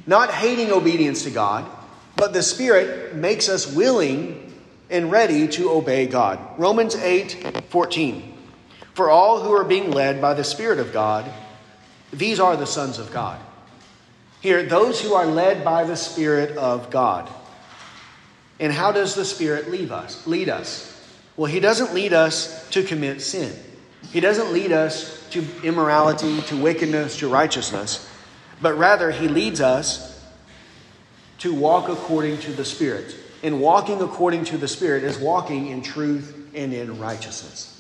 [0.07, 1.71] not hating obedience to God,
[2.17, 4.53] but the Spirit makes us willing
[4.91, 6.39] and ready to obey God.
[6.59, 8.34] Romans 8 14.
[8.95, 11.31] For all who are being led by the Spirit of God,
[12.13, 13.41] these are the sons of God.
[14.41, 17.29] Here, those who are led by the Spirit of God.
[18.61, 20.27] And how does the Spirit lead us?
[20.27, 20.91] Lead us.
[21.37, 23.53] Well, He doesn't lead us to commit sin.
[24.13, 28.09] He doesn't lead us to immorality, to wickedness, to righteousness.
[28.63, 30.25] but rather he leads us
[31.39, 33.17] to walk according to the Spirit.
[33.43, 37.74] And walking according to the Spirit is walking in truth and in righteousness.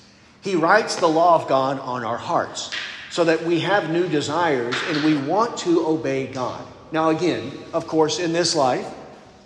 [0.44, 2.70] He writes the law of God on our hearts
[3.10, 6.62] so that we have new desires and we want to obey God.
[6.92, 8.86] Now, again, of course, in this life,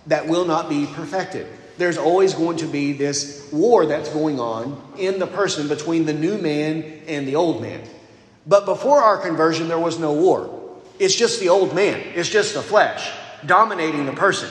[0.09, 1.47] that will not be perfected.
[1.77, 6.13] There's always going to be this war that's going on in the person between the
[6.13, 7.83] new man and the old man.
[8.45, 10.81] But before our conversion, there was no war.
[10.99, 13.09] It's just the old man, it's just the flesh
[13.47, 14.51] dominating the person.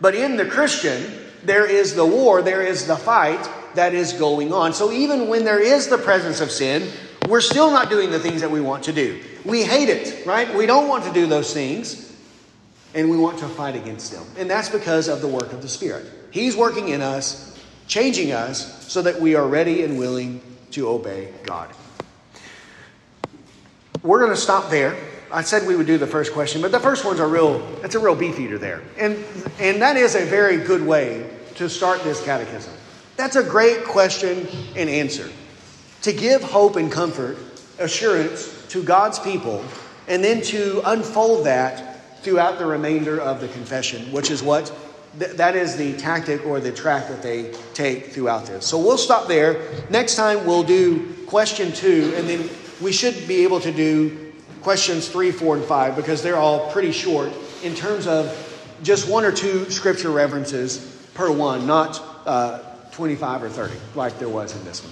[0.00, 1.04] But in the Christian,
[1.42, 3.44] there is the war, there is the fight
[3.74, 4.72] that is going on.
[4.72, 6.90] So even when there is the presence of sin,
[7.28, 9.22] we're still not doing the things that we want to do.
[9.44, 10.52] We hate it, right?
[10.54, 12.16] We don't want to do those things,
[12.94, 14.24] and we want to fight against them.
[14.36, 16.06] And that's because of the work of the Spirit.
[16.30, 20.40] He's working in us, changing us, so that we are ready and willing
[20.72, 21.70] to obey God.
[24.02, 24.96] We're going to stop there.
[25.32, 27.94] I said we would do the first question, but the first one's a real that's
[27.94, 28.82] a real beef eater there.
[28.98, 29.24] And
[29.60, 32.72] and that is a very good way to start this catechism.
[33.20, 35.28] That's a great question and answer.
[36.02, 37.36] To give hope and comfort,
[37.78, 39.62] assurance to God's people,
[40.08, 44.72] and then to unfold that throughout the remainder of the confession, which is what
[45.18, 48.64] th- that is the tactic or the track that they take throughout this.
[48.64, 49.68] So we'll stop there.
[49.90, 52.48] Next time we'll do question two, and then
[52.80, 56.90] we should be able to do questions three, four, and five because they're all pretty
[56.90, 57.30] short
[57.62, 58.34] in terms of
[58.82, 60.78] just one or two scripture references
[61.12, 62.69] per one, not uh,
[63.00, 64.88] 25 or 30 like there was in this one.